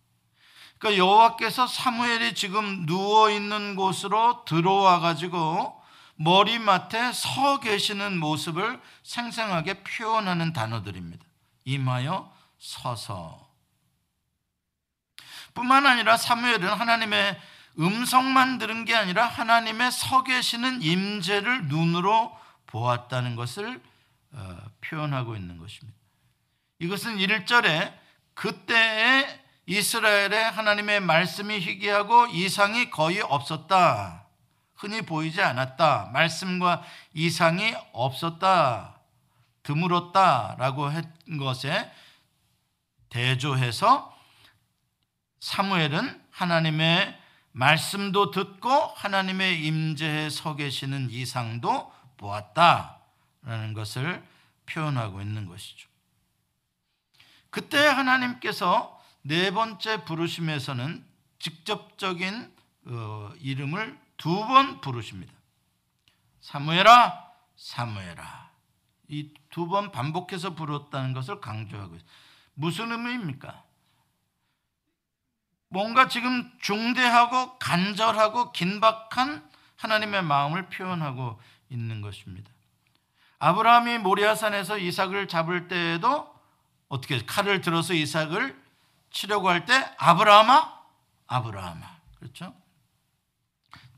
그러니까 0.84 0.98
여호와께서 0.98 1.66
사무엘이 1.66 2.36
지금 2.36 2.86
누워 2.86 3.30
있는 3.30 3.76
곳으로 3.76 4.44
들어와 4.44 5.00
가지고 5.00 5.82
머리맡에 6.16 7.14
서 7.14 7.62
계시는 7.62 8.20
모습을 8.20 8.82
생생하게 9.04 9.84
표현하는 9.84 10.52
단어들입니다. 10.52 11.26
임하여 11.64 12.30
서서. 12.60 13.50
뿐만 15.54 15.86
아니라 15.86 16.18
사무엘은 16.18 16.68
하나님의 16.68 17.40
음성만 17.80 18.58
들은 18.58 18.84
게 18.84 18.94
아니라 18.94 19.26
하나님의 19.26 19.90
서 19.90 20.24
계시는 20.24 20.82
임재를 20.82 21.68
눈으로 21.68 22.38
보았다는 22.68 23.38
것을 23.38 23.82
어, 24.34 24.58
표현하고 24.82 25.38
있는 25.38 25.58
것입니다. 25.58 25.98
이것은 26.80 27.18
1절에 27.18 27.94
그때에 28.34 29.43
이스라엘에 29.66 30.44
하나님의 30.44 31.00
말씀이 31.00 31.60
희귀하고 31.60 32.28
이상이 32.28 32.90
거의 32.90 33.22
없었다. 33.22 34.26
흔히 34.76 35.02
보이지 35.02 35.42
않았다. 35.42 36.10
말씀과 36.12 36.84
이상이 37.14 37.74
없었다. 37.94 39.00
드물었다 39.64 40.56
라고 40.60 40.86
한 40.86 41.14
것에 41.40 41.92
대조해서 43.10 44.14
사무엘은 45.40 46.22
하나님의 46.32 47.20
말씀도 47.54 48.32
듣고 48.32 48.70
하나님의 48.70 49.66
임재에 49.66 50.30
서 50.30 50.56
계시는 50.56 51.10
이상도 51.12 51.94
보았다 52.18 53.00
라는 53.44 53.74
것을 53.74 54.24
표현하고 54.66 55.22
있는 55.22 55.46
것이죠. 55.46 55.88
그때 57.50 57.78
하나님께서 57.78 59.03
네 59.24 59.52
번째 59.52 60.04
부르심에서는 60.06 61.06
직접적인 61.40 62.54
어, 62.88 63.32
이름을 63.40 63.98
두 64.18 64.46
번 64.48 64.80
부르십니다. 64.82 65.34
사무엘아, 66.42 67.32
사무엘아. 67.56 68.52
이 69.10 69.34
두 69.50 69.68
번 69.68 69.92
반복해서 69.92 70.56
부르다는 70.56 71.14
것을 71.14 71.40
강조하고 71.40 71.96
있습니다. 71.96 72.18
무슨 72.56 72.92
의미입니까? 72.92 73.64
뭔가 75.70 76.08
지금 76.08 76.52
중대하고 76.60 77.58
간절하고 77.60 78.52
긴박한 78.52 79.48
하나님의 79.78 80.24
마음을 80.24 80.70
표현하고 80.70 81.40
있는 81.70 82.02
것입니다. 82.02 82.52
아브라함이 83.40 83.98
모리아산에서 84.00 84.78
이삭을 84.78 85.28
잡을 85.28 85.68
때에도 85.68 86.34
어떻게 86.90 87.24
칼을 87.26 87.62
들어서 87.62 87.94
이삭을 87.94 88.63
치려고 89.14 89.48
할 89.50 89.66
때 89.66 89.74
아브라함아 89.98 90.84
아브라함아 91.28 91.98
그렇죠? 92.20 92.54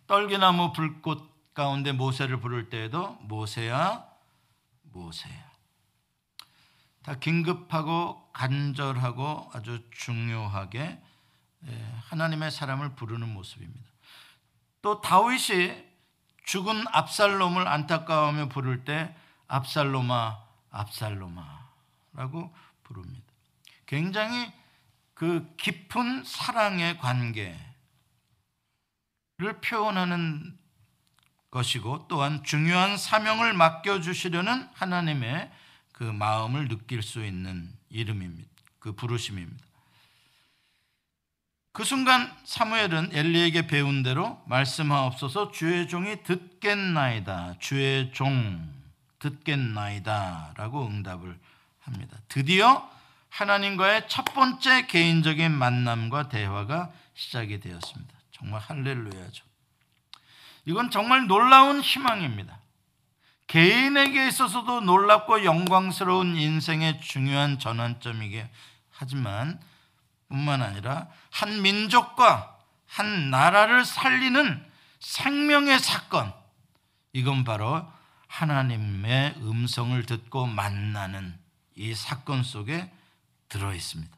떨기나무 0.08 0.74
불꽃 0.74 1.54
가운데 1.56 1.92
모세를 1.92 2.40
부를 2.40 2.70
때에도 2.70 3.14
모세야 3.22 4.06
모세야 4.84 5.46
다 7.02 7.16
긴급하고 7.16 8.30
간절하고 8.34 9.50
아주 9.54 9.82
중요하게 9.92 11.02
예, 11.68 11.96
하나님의 12.10 12.52
사람을 12.52 12.96
부르는 12.96 13.34
모습입니다. 13.34 13.90
또 14.82 15.02
다윗이 15.02 15.84
죽은 16.46 16.86
압살롬을 16.92 17.68
안타까워하며 17.68 18.50
부를 18.50 18.86
때 18.86 19.16
압살롬아 19.48 20.44
압살롬아라고 20.70 22.54
부릅니다. 22.84 23.26
굉장히 23.86 24.52
그 25.16 25.56
깊은 25.58 26.24
사랑의 26.26 26.98
관계를 27.00 27.58
표현하는 29.64 30.58
것이고 31.50 32.08
또한 32.10 32.44
중요한 32.44 32.98
사명을 32.98 33.54
맡겨 33.54 34.02
주시려는 34.02 34.68
하나님의 34.74 35.50
그 35.94 36.04
마음을 36.04 36.68
느낄 36.68 37.02
수 37.02 37.26
있는 37.26 37.72
이름입니다. 37.90 38.50
그 38.80 38.92
부르심입니다. 38.92 39.64
그 41.72 41.84
순간 41.86 42.34
사무엘은 42.44 43.10
엘리에게 43.14 43.68
배운 43.68 44.04
대로 44.04 44.42
말씀하옵소서 44.48 45.52
주의 45.52 45.88
종이 45.88 46.24
듣겠나이다. 46.24 47.56
주의 47.60 48.12
종 48.12 48.74
듣겠나이다 49.20 50.54
라고 50.58 50.86
응답을 50.86 51.40
합니다. 51.80 52.18
드디어 52.28 52.90
하나님과의 53.36 54.08
첫 54.08 54.24
번째 54.34 54.88
개인적인 54.88 55.52
만남과 55.52 56.30
대화가 56.30 56.90
시작이 57.16 57.60
되었습니다. 57.60 58.14
정말 58.32 58.62
할렐루야죠. 58.62 59.44
이건 60.64 60.90
정말 60.90 61.28
놀라운 61.28 61.82
희망입니다. 61.82 62.60
개인에게 63.48 64.30
있어서도 64.30 64.82
놀랍고 64.82 65.44
영광스러운 65.44 66.38
인생의 66.38 67.02
중요한 67.02 67.60
전환점이게 67.60 68.50
하지만 68.90 69.60
뿐만 70.30 70.62
아니라 70.62 71.10
한 71.30 71.62
민족과 71.62 72.58
한 72.88 73.30
나라를 73.32 73.84
살리는 73.84 74.66
생명의 75.02 75.80
사건. 75.80 76.34
이건 77.12 77.44
바로 77.44 77.86
하나님의 78.28 79.36
음성을 79.40 80.02
듣고 80.06 80.46
만나는 80.46 81.38
이 81.76 81.94
사건 81.94 82.42
속에 82.42 82.90
들어 83.56 83.74
있습니다. 83.74 84.14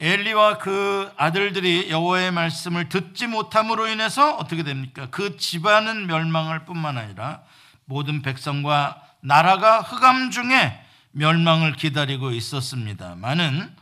엘리와 0.00 0.58
그 0.58 1.12
아들들이 1.16 1.88
여호와의 1.90 2.32
말씀을 2.32 2.88
듣지 2.88 3.28
못함으로 3.28 3.86
인해서 3.86 4.34
어떻게 4.36 4.64
됩니까? 4.64 5.06
그 5.10 5.36
집안은 5.36 6.06
멸망할 6.06 6.64
뿐만 6.64 6.98
아니라 6.98 7.42
모든 7.84 8.22
백성과 8.22 9.02
나라가 9.20 9.82
흑암 9.82 10.30
중에 10.30 10.82
멸망을 11.12 11.74
기다리고 11.74 12.32
있었습니다만은 12.32 13.76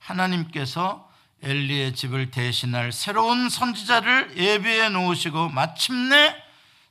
하나님께서 0.00 1.08
엘리의 1.42 1.94
집을 1.94 2.32
대신할 2.32 2.90
새로운 2.90 3.48
선지자를 3.48 4.36
예비해 4.36 4.88
놓으시고 4.88 5.50
마침내 5.50 6.34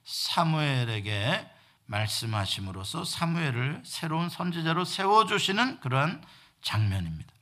사무엘에게 0.06 1.57
말씀하심으로써 1.88 3.04
사무엘을 3.04 3.82
새로운 3.86 4.30
선지자로 4.30 4.86
세워 4.86 5.26
주시는 5.26 5.80
그러한 5.80 6.24
장면입니다. 6.62 7.34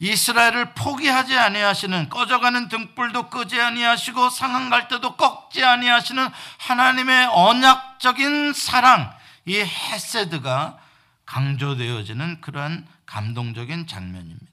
이스라엘을 0.00 0.74
포기하지 0.74 1.36
아니하시는 1.36 2.08
꺼져가는 2.08 2.68
등불도 2.68 3.28
끄지 3.28 3.60
아니하시고 3.60 4.30
상한 4.30 4.70
갈 4.70 4.88
때도 4.88 5.16
꺾지 5.16 5.62
아니하시는 5.62 6.26
하나님의 6.58 7.26
언약적인 7.26 8.54
사랑 8.54 9.14
이 9.44 9.58
헤세드가 9.58 10.78
강조되어지는 11.26 12.40
그러한 12.40 12.86
감동적인 13.04 13.86
장면입니다. 13.86 14.46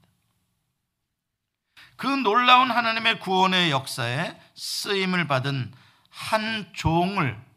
그 1.96 2.06
놀라운 2.06 2.70
하나님의 2.70 3.18
구원의 3.20 3.70
역사에 3.70 4.38
쓰임을 4.54 5.26
받은 5.26 5.72
한 6.10 6.70
종을 6.74 7.47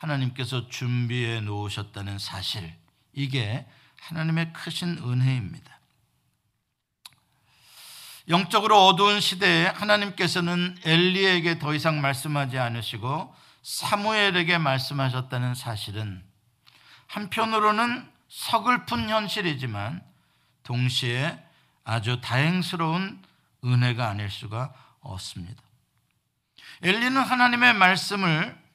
하나님께서 0.00 0.68
준비해 0.68 1.40
놓으셨다는 1.40 2.18
사실, 2.18 2.74
이게 3.12 3.66
하나님의 4.00 4.52
크신 4.52 4.98
은혜입니다. 4.98 5.78
영적으로 8.28 8.86
어두운 8.86 9.20
시대에 9.20 9.66
하나님께서는 9.66 10.78
엘리에게 10.84 11.58
더 11.58 11.74
이상 11.74 12.00
말씀하지 12.00 12.58
않으시고 12.58 13.34
사무엘에게 13.62 14.56
말씀하셨다는 14.58 15.54
사실은 15.54 16.24
한편으로는 17.08 18.10
서글픈 18.28 19.08
현실이지만 19.10 20.02
동시에 20.62 21.44
아주 21.84 22.20
다행스러운 22.20 23.20
은혜가 23.64 24.08
아닐 24.08 24.30
수가 24.30 24.72
없습니다. 25.00 25.62
엘리는 26.82 27.20
하나님의 27.20 27.74
말씀을 27.74 28.69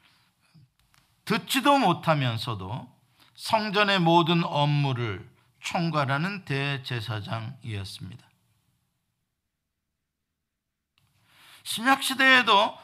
듣지도 1.26 1.78
못하면서도 1.78 2.96
성전의 3.36 4.00
모든 4.00 4.44
업무를 4.44 5.28
총괄하는 5.60 6.46
대제사장이었습니다. 6.46 8.26
신약 11.64 12.04
시대에도 12.04 12.78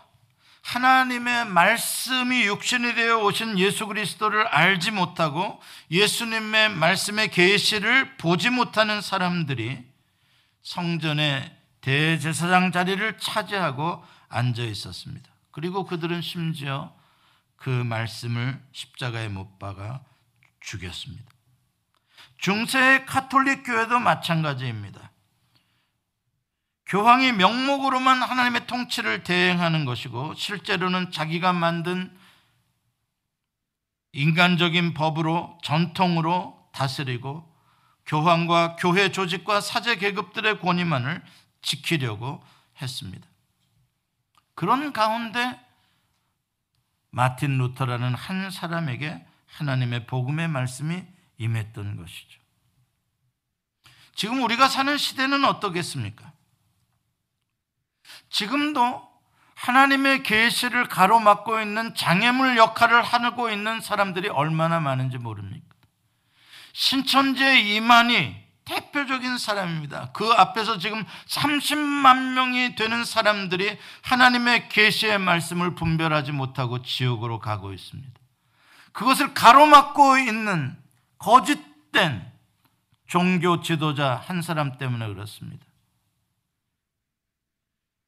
하나님의 0.64 1.46
말씀이 1.46 2.44
육신이 2.46 2.96
되어 2.96 3.20
오신 3.20 3.60
예수 3.60 3.88
그리스도를 3.88 4.48
알지 4.48 4.92
못하고 4.92 5.60
예수님의 5.90 6.70
말씀의 6.70 7.30
계시를 7.30 8.18
보지 8.18 8.50
못하는 8.50 9.02
사람들이 9.02 9.84
성전의 10.62 11.58
대제사장 11.82 12.72
자리를 12.72 13.18
차지하고 13.18 14.04
앉아 14.30 14.64
있었습니다. 14.64 15.30
그리고 15.52 15.86
그들은 15.86 16.22
심지어 16.22 16.96
그 17.62 17.70
말씀을 17.70 18.60
십자가에 18.72 19.28
못 19.28 19.60
박아 19.60 20.04
죽였습니다. 20.62 21.30
중세의 22.38 23.06
카톨릭 23.06 23.64
교회도 23.64 24.00
마찬가지입니다. 24.00 25.12
교황이 26.88 27.32
명목으로만 27.34 28.24
하나님의 28.24 28.66
통치를 28.66 29.24
대행하는 29.24 29.86
것이고 29.86 30.34
실제로는 30.34 31.12
자기가 31.12 31.54
만든 31.54 32.12
인간적인 34.14 34.96
법으로 34.96 35.60
전통으로 35.62 36.68
다스리고 36.74 37.48
교황과 38.08 38.76
교회 38.78 39.12
조직과 39.12 39.62
사제 39.62 39.98
계급들의 39.98 40.60
권위만을 40.60 41.24
지키려고 41.62 42.44
했습니다. 42.82 43.28
그런 44.56 44.92
가운데 44.94 45.71
마틴 47.12 47.58
루터라는 47.58 48.16
한 48.16 48.50
사람에게 48.50 49.26
하나님의 49.48 50.08
복음의 50.08 50.48
말씀이 50.48 51.04
임했던 51.38 51.98
것이죠. 51.98 52.40
지금 54.16 54.42
우리가 54.44 54.68
사는 54.68 54.98
시대는 54.98 55.46
어떻겠습니까? 55.46 56.32
지금도 58.30 59.10
하나님의 59.56 60.24
계시를 60.24 60.88
가로막고 60.88 61.60
있는 61.62 61.94
장애물 61.94 62.58
역할을 62.58 63.04
하고 63.04 63.50
있는 63.50 63.80
사람들이 63.82 64.30
얼마나 64.30 64.80
많은지 64.80 65.18
모릅니까? 65.18 65.76
신천지 66.74 67.76
이만희 67.76 68.41
대표적인 68.72 69.38
사람입니다. 69.38 70.12
그 70.14 70.32
앞에서 70.32 70.78
지금 70.78 71.04
30만 71.28 72.34
명이 72.34 72.76
되는 72.76 73.04
사람들이 73.04 73.78
하나님의 74.02 74.70
계시의 74.70 75.20
말씀을 75.20 75.76
분별하지 75.76 76.32
못하고 76.32 76.82
지옥으로 76.82 77.40
가고 77.40 77.74
있습니다. 77.74 78.12
그것을 78.94 79.34
가로막고 79.34 80.18
있는 80.18 80.78
거짓된 81.18 82.32
종교 83.08 83.62
지도자 83.62 84.16
한 84.26 84.42
사람 84.42 84.78
때문에 84.78 85.08
그렇습니다. 85.08 85.66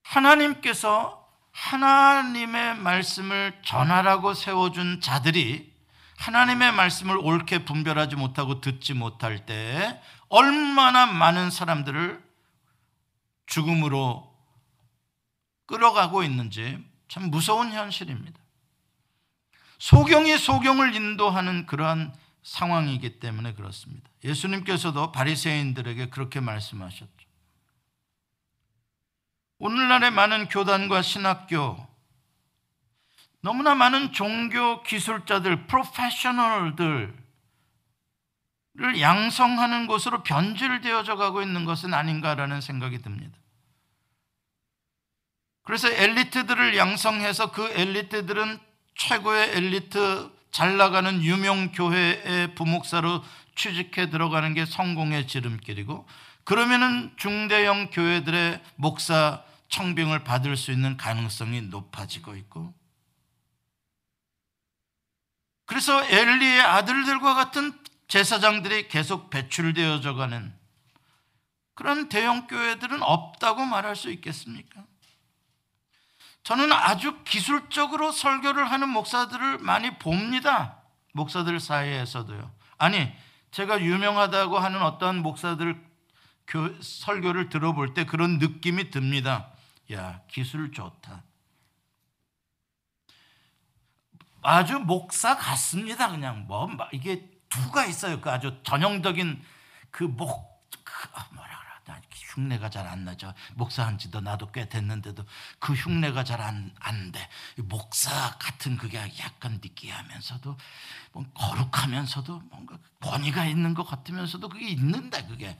하나님께서 0.03 1.27
하나님의 1.51 2.77
말씀을 2.77 3.59
전하라고 3.65 4.33
세워준 4.33 5.01
자들이 5.01 5.73
하나님의 6.17 6.71
말씀을 6.71 7.17
옳게 7.17 7.65
분별하지 7.65 8.15
못하고 8.15 8.61
듣지 8.61 8.93
못할 8.93 9.45
때 9.45 10.01
얼마나 10.33 11.05
많은 11.05 11.51
사람들을 11.51 12.19
죽음으로 13.45 14.35
끌어가고 15.67 16.23
있는지 16.23 16.83
참 17.07 17.29
무서운 17.29 17.71
현실입니다. 17.71 18.39
소경이 19.77 20.39
소경을 20.39 20.95
인도하는 20.95 21.67
그러한 21.67 22.15
상황이기 22.41 23.19
때문에 23.19 23.53
그렇습니다. 23.53 24.09
예수님께서도 24.23 25.11
바리새인들에게 25.11 26.09
그렇게 26.09 26.39
말씀하셨죠. 26.39 27.11
오늘날의 29.59 30.09
많은 30.09 30.49
교단과 30.49 31.03
신학교 31.03 31.87
너무나 33.41 33.75
많은 33.75 34.13
종교 34.13 34.81
기술자들, 34.81 35.67
프로페셔널들 35.67 37.22
을 38.79 38.99
양성하는 38.99 39.85
곳으로 39.85 40.23
변질되어져 40.23 41.15
가고 41.15 41.43
있는 41.43 41.63
것은 41.63 41.93
아닌가라는 41.93 42.59
생각이 42.59 43.03
듭니다. 43.03 43.37
그래서 45.63 45.89
엘리트들을 45.89 46.75
양성해서 46.75 47.51
그 47.51 47.69
엘리트들은 47.71 48.59
최고의 48.95 49.57
엘리트 49.57 50.31
잘 50.51 50.77
나가는 50.77 51.23
유명 51.23 51.71
교회의 51.71 52.55
부목사로 52.55 53.23
취직해 53.55 54.09
들어가는 54.09 54.53
게 54.55 54.65
성공의 54.65 55.27
지름길이고 55.27 56.07
그러면은 56.43 57.13
중대형 57.17 57.91
교회들의 57.91 58.61
목사 58.75 59.43
청빙을 59.69 60.23
받을 60.23 60.57
수 60.57 60.71
있는 60.71 60.97
가능성이 60.97 61.61
높아지고 61.61 62.35
있고 62.35 62.73
그래서 65.65 66.03
엘리의 66.05 66.61
아들들과 66.61 67.35
같은 67.35 67.82
제사장들이 68.13 68.89
계속 68.89 69.31
배출되어져 69.31 70.13
가는 70.13 70.53
그런 71.73 72.09
대형 72.09 72.45
교회들은 72.45 73.01
없다고 73.01 73.65
말할 73.65 73.95
수 73.95 74.11
있겠습니까? 74.11 74.85
저는 76.43 76.71
아주 76.71 77.23
기술적으로 77.23 78.11
설교를 78.11 78.69
하는 78.69 78.89
목사들을 78.89 79.57
많이 79.57 79.97
봅니다. 79.97 80.77
목사들 81.13 81.59
사이에서도요. 81.59 82.51
아니, 82.77 83.11
제가 83.49 83.81
유명하다고 83.81 84.59
하는 84.59 84.83
어떤 84.83 85.23
목사들 85.23 85.83
설교를 86.81 87.49
들어볼 87.49 87.95
때 87.95 88.05
그런 88.05 88.37
느낌이 88.37 88.91
듭니다. 88.91 89.49
야, 89.91 90.21
기술 90.27 90.71
좋다. 90.71 91.23
아주 94.43 94.77
목사 94.77 95.35
같습니다. 95.35 96.11
그냥 96.11 96.45
뭐 96.45 96.69
이게 96.91 97.32
두가 97.53 97.85
있어요. 97.85 98.19
그 98.21 98.31
아주 98.31 98.59
전형적인 98.63 99.43
그 99.91 100.03
목, 100.03 100.67
그 100.83 101.09
아, 101.13 101.27
뭐라 101.33 101.59
그러나 101.83 102.01
흉내가 102.33 102.69
잘 102.69 102.87
안 102.87 103.05
나죠. 103.05 103.33
목사한 103.53 103.97
지도 103.99 104.19
나도 104.21 104.51
꽤 104.51 104.67
됐는데도 104.67 105.23
그 105.59 105.73
흉내가 105.73 106.23
잘 106.23 106.41
안 106.41 106.71
안 106.79 107.11
돼. 107.11 107.29
목사 107.57 108.37
같은 108.39 108.77
그게 108.77 108.97
약간 109.19 109.59
느끼하면서도 109.61 110.57
뭐 111.11 111.25
거룩하면서도 111.35 112.39
뭔가 112.49 112.77
권위가 113.01 113.45
있는 113.45 113.73
것 113.75 113.83
같으면서도 113.83 114.49
그게 114.49 114.67
있는데 114.69 115.23
그게 115.27 115.57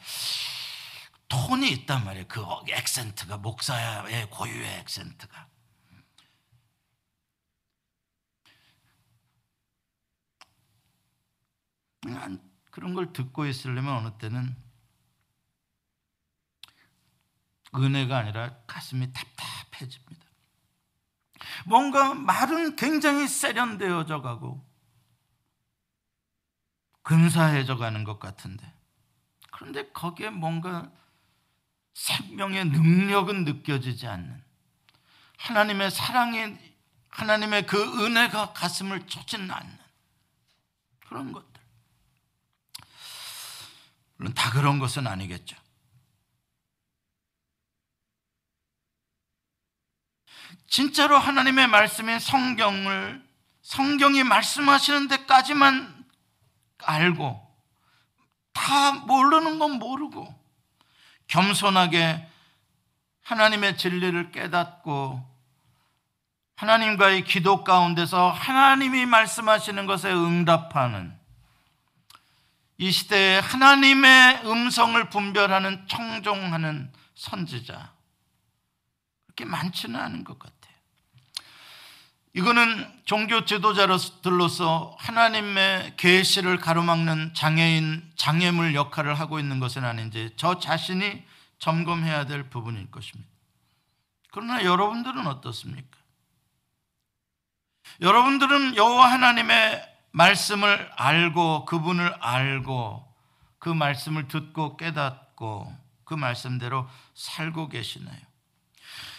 톤이 1.28 1.70
있단 1.72 2.04
말이에요. 2.06 2.28
그 2.28 2.44
액센트가 2.70 3.38
목사의 3.38 4.30
고유의 4.30 4.80
액센트가. 4.80 5.48
그런 12.72 12.94
걸 12.94 13.14
듣고 13.14 13.46
있으려면 13.46 13.98
어느 13.98 14.18
때는 14.18 14.56
은혜가 17.76 18.18
아니라 18.18 18.56
가슴이 18.68 19.12
답답해집니다. 19.14 20.26
뭔가 21.66 22.14
말은 22.14 22.76
굉장히 22.76 23.28
세련되어져 23.28 24.22
가고 24.22 24.66
근사해져 27.04 27.78
가는 27.78 28.04
것 28.04 28.20
같은데 28.20 28.72
그런데 29.52 29.90
거기에 29.92 30.30
뭔가 30.30 30.92
생명의 31.94 32.66
능력은 32.66 33.44
느껴지지 33.44 34.08
않는 34.08 34.44
하나님의 35.38 35.92
사랑이 35.92 36.58
하나님의 37.10 37.68
그 37.68 37.78
은혜가 38.04 38.54
가슴을 38.54 39.06
젖지는 39.06 39.52
않는 39.52 39.78
그런 41.08 41.32
것들. 41.32 41.53
물론 44.24 44.34
다 44.34 44.52
그런 44.52 44.80
것은 44.80 45.06
아니겠죠. 45.06 45.58
진짜로 50.66 51.18
하나님의 51.18 51.68
말씀인 51.68 52.20
성경을 52.20 53.22
성경이 53.64 54.24
말씀하시는 54.24 55.10
데까지만 55.10 56.06
알고 56.86 57.54
다 58.54 58.94
모르는 58.94 59.60
건 59.60 59.72
모르고 59.74 60.34
겸손하게 61.28 62.26
하나님의 63.24 63.78
진리를 63.78 64.32
깨닫고 64.32 65.22
하나님과의 66.56 67.26
기도 67.26 67.66
가운데서 67.66 68.32
하나님이 68.32 69.06
말씀하시는 69.06 69.86
것에 69.86 70.14
응답하는 70.14 71.23
이 72.78 72.92
시대에 72.92 73.40
하나님의 73.40 74.42
음성을 74.46 75.10
분별하는 75.10 75.88
청종하는 75.88 76.92
선지자 77.16 77.94
그렇게 79.28 79.46
많지는 79.46 80.00
않은 80.00 80.24
것 80.24 80.40
같아요. 80.40 80.64
이거는 82.36 83.02
종교 83.06 83.46
지도자들로서 83.46 84.98
하나님의 85.00 85.98
계시를 85.98 86.58
가로막는 86.58 87.36
장애인 87.36 88.12
장애물 88.16 88.74
역할을 88.74 89.14
하고 89.20 89.40
있는 89.40 89.60
것은 89.60 89.86
아닌지 89.86 90.34
저 90.36 90.60
자신이 90.60 91.24
점검해야 91.60 92.26
될 92.26 92.50
부분일 92.50 92.90
것입니다. 92.90 93.30
그러나 94.32 94.64
여러분들은 94.64 95.28
어떻습니까? 95.28 95.98
여러분들은 98.02 98.76
여호와 98.76 99.12
하나님의 99.12 99.93
말씀을 100.14 100.92
알고 100.96 101.66
그분을 101.66 102.16
알고 102.22 103.14
그 103.60 103.70
말씀을 103.70 104.28
듣고 104.28 104.78
깨닫고 104.78 105.76
그 106.06 106.14
말씀대로 106.14 106.88
살고 107.16 107.70
계시나요? 107.70 108.20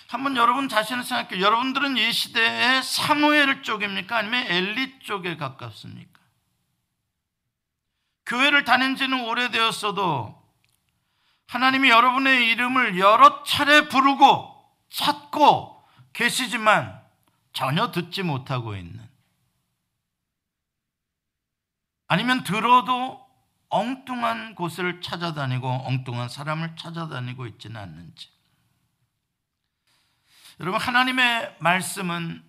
한번 0.09 0.37
여러분 0.37 0.69
자신을 0.69 1.03
생각해 1.03 1.41
여러분들은 1.41 1.97
이 1.97 2.13
시대의 2.13 2.83
사무엘 2.83 3.63
쪽입니까? 3.63 4.19
아니면 4.19 4.47
엘리 4.47 5.01
쪽에 5.01 5.37
가깝습니까? 5.37 6.21
교회를 8.27 8.65
다닌 8.65 8.95
지는 8.97 9.25
오래되었어도 9.25 10.43
하나님이 11.49 11.91
여러분의 11.91 12.51
이름을 12.51 12.99
여러 12.99 13.43
차례 13.43 13.89
부르고 13.89 14.55
찾고 14.91 15.85
계시지만 16.13 17.03
전혀 17.53 17.91
듣지 17.91 18.23
못하고 18.23 18.77
있는 18.77 19.04
아니면 22.07 22.45
들어도 22.45 23.25
엉뚱한 23.69 24.55
곳을 24.55 25.01
찾아다니고 25.01 25.69
엉뚱한 25.69 26.29
사람을 26.29 26.77
찾아다니고 26.77 27.47
있지는 27.47 27.81
않는지. 27.81 28.29
여러분 30.61 30.81
하나님의 30.81 31.57
말씀은 31.59 32.45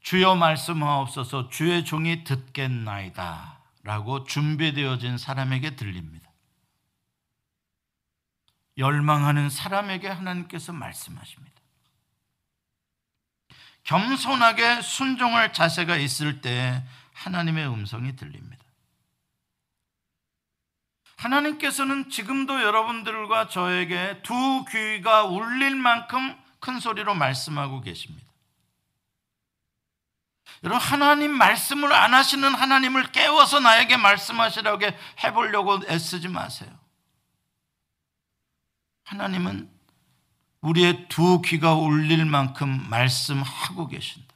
주여 0.00 0.34
말씀하옵소서 0.34 1.48
주의 1.48 1.84
종이 1.84 2.24
듣겠나이다 2.24 3.60
라고 3.84 4.24
준비되어진 4.24 5.16
사람에게 5.16 5.76
들립니다. 5.76 6.28
열망하는 8.78 9.50
사람에게 9.50 10.08
하나님께서 10.08 10.72
말씀하십니다. 10.72 11.52
겸손하게 13.84 14.82
순종할 14.82 15.52
자세가 15.52 15.96
있을 15.96 16.40
때 16.40 16.84
하나님의 17.12 17.68
음성이 17.68 18.16
들립니다 18.16 18.62
하나님께서는 21.16 22.10
지금도 22.10 22.62
여러분들과 22.62 23.48
저에게 23.48 24.20
두 24.22 24.64
귀가 24.70 25.24
울릴 25.24 25.76
만큼 25.76 26.36
큰 26.58 26.80
소리로 26.80 27.14
말씀하고 27.14 27.80
계십니다. 27.80 28.26
여러분, 30.64 30.80
하나님 30.80 31.32
말씀을 31.32 31.92
안 31.92 32.14
하시는 32.14 32.54
하나님을 32.54 33.10
깨워서 33.10 33.60
나에게 33.60 33.96
말씀하시라고 33.96 34.80
해보려고 35.22 35.80
애쓰지 35.88 36.28
마세요. 36.28 36.70
하나님은 39.04 39.70
우리의 40.60 41.08
두 41.08 41.42
귀가 41.42 41.74
울릴 41.74 42.24
만큼 42.24 42.88
말씀하고 42.88 43.88
계신다. 43.88 44.34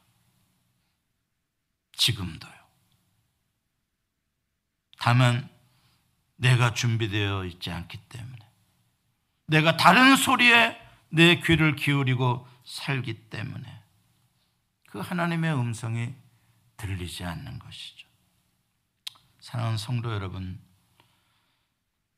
지금도요. 1.93 2.56
다만, 4.99 5.49
내가 6.37 6.75
준비되어 6.75 7.45
있지 7.47 7.71
않기 7.71 7.99
때문에 8.09 8.39
내가 9.47 9.77
다른 9.77 10.17
소리에 10.17 10.79
내 11.09 11.41
귀를 11.41 11.77
기울이고 11.77 12.47
살기 12.65 13.31
때문에 13.31 13.83
그 14.89 14.99
하나님의 14.99 15.55
음성이 15.55 16.15
들리지 16.77 17.25
않는 17.25 17.59
것이죠. 17.59 18.07
사랑하는 19.41 19.79
성도 19.79 20.13
여러분, 20.13 20.61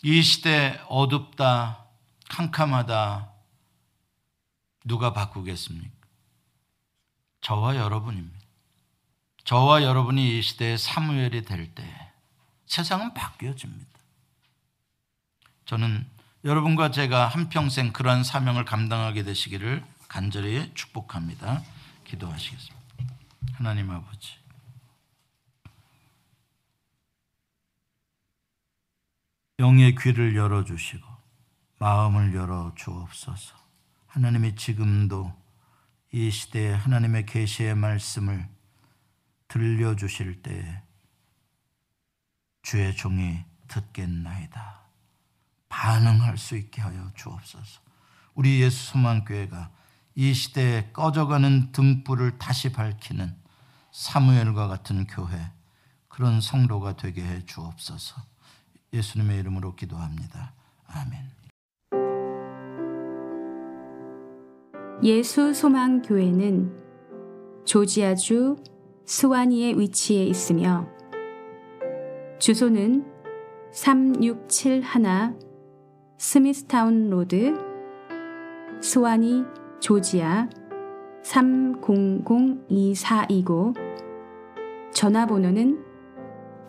이 0.03 0.23
시대 0.23 0.81
어둡다, 0.89 1.85
캄캄하다, 2.31 3.33
누가 4.85 5.13
바꾸겠습니까? 5.13 5.97
저와 7.41 7.77
여러분입니다. 7.77 8.39
저와 9.45 9.83
여러분이 9.83 10.39
이 10.39 10.43
시대의 10.43 10.79
사무엘이 10.79 11.43
될 11.43 11.75
때 11.75 12.08
세상은 12.69 13.15
바뀌어집니다. 13.15 13.99
저는 15.65 16.07
여러분과 16.45 16.91
제가 16.91 17.27
한평생 17.27 17.93
그러한 17.93 18.23
사명을 18.23 18.65
감당하게 18.65 19.25
되시기를 19.25 19.85
간절히 20.07 20.73
축복합니다. 20.75 21.63
기도하시겠습니다. 22.05 22.77
하나님 23.55 23.91
아버지. 23.91 24.39
영의 29.59 29.97
귀를 29.97 30.37
열어주시고 30.37 31.07
마음을 31.79 32.35
열어 32.35 32.73
주옵소서. 32.77 33.57
하나님이 34.07 34.55
지금도 34.55 35.35
이 36.13 36.31
시대에 36.31 36.73
하나님의 36.73 37.27
계시의 37.27 37.75
말씀을 37.75 38.49
들려주실 39.49 40.43
때 40.43 40.83
주의 42.69 42.95
종이 42.95 43.39
듣겠나이다. 43.67 44.81
반응할 45.71 46.37
수 46.37 46.55
있게 46.55 46.83
하여 46.83 47.11
주옵소서. 47.15 47.81
우리 48.35 48.61
예수 48.61 48.93
소망교회가 48.93 49.71
이 50.15 50.35
시대에 50.35 50.91
꺼져가는 50.93 51.73
등불을 51.73 52.37
다시 52.37 52.71
밝히는 52.71 53.35
사무엘과 53.91 54.69
같은 54.69 55.07
교회 55.07 55.51
그런 56.09 56.43
성도가 56.43 56.99
되게 56.99 57.25
해 57.25 57.43
주옵소서. 57.47 58.21
예수님의 58.93 59.39
이름으로 59.39 59.75
기도합니다. 59.75 60.53
아멘. 60.89 61.25
예수 65.05 65.55
소망 65.55 66.03
교회는 66.03 67.65
조지아주 67.65 68.63
스와니에 69.07 69.73
위치해 69.73 70.27
있으며 70.27 70.98
주소는 72.39 73.05
3671 73.73 74.83
스미스타운 76.19 77.11
로드, 77.11 77.53
스와니, 78.81 79.43
조지아 79.81 80.49
3002429 81.25 83.75
전화번호는 84.93 85.85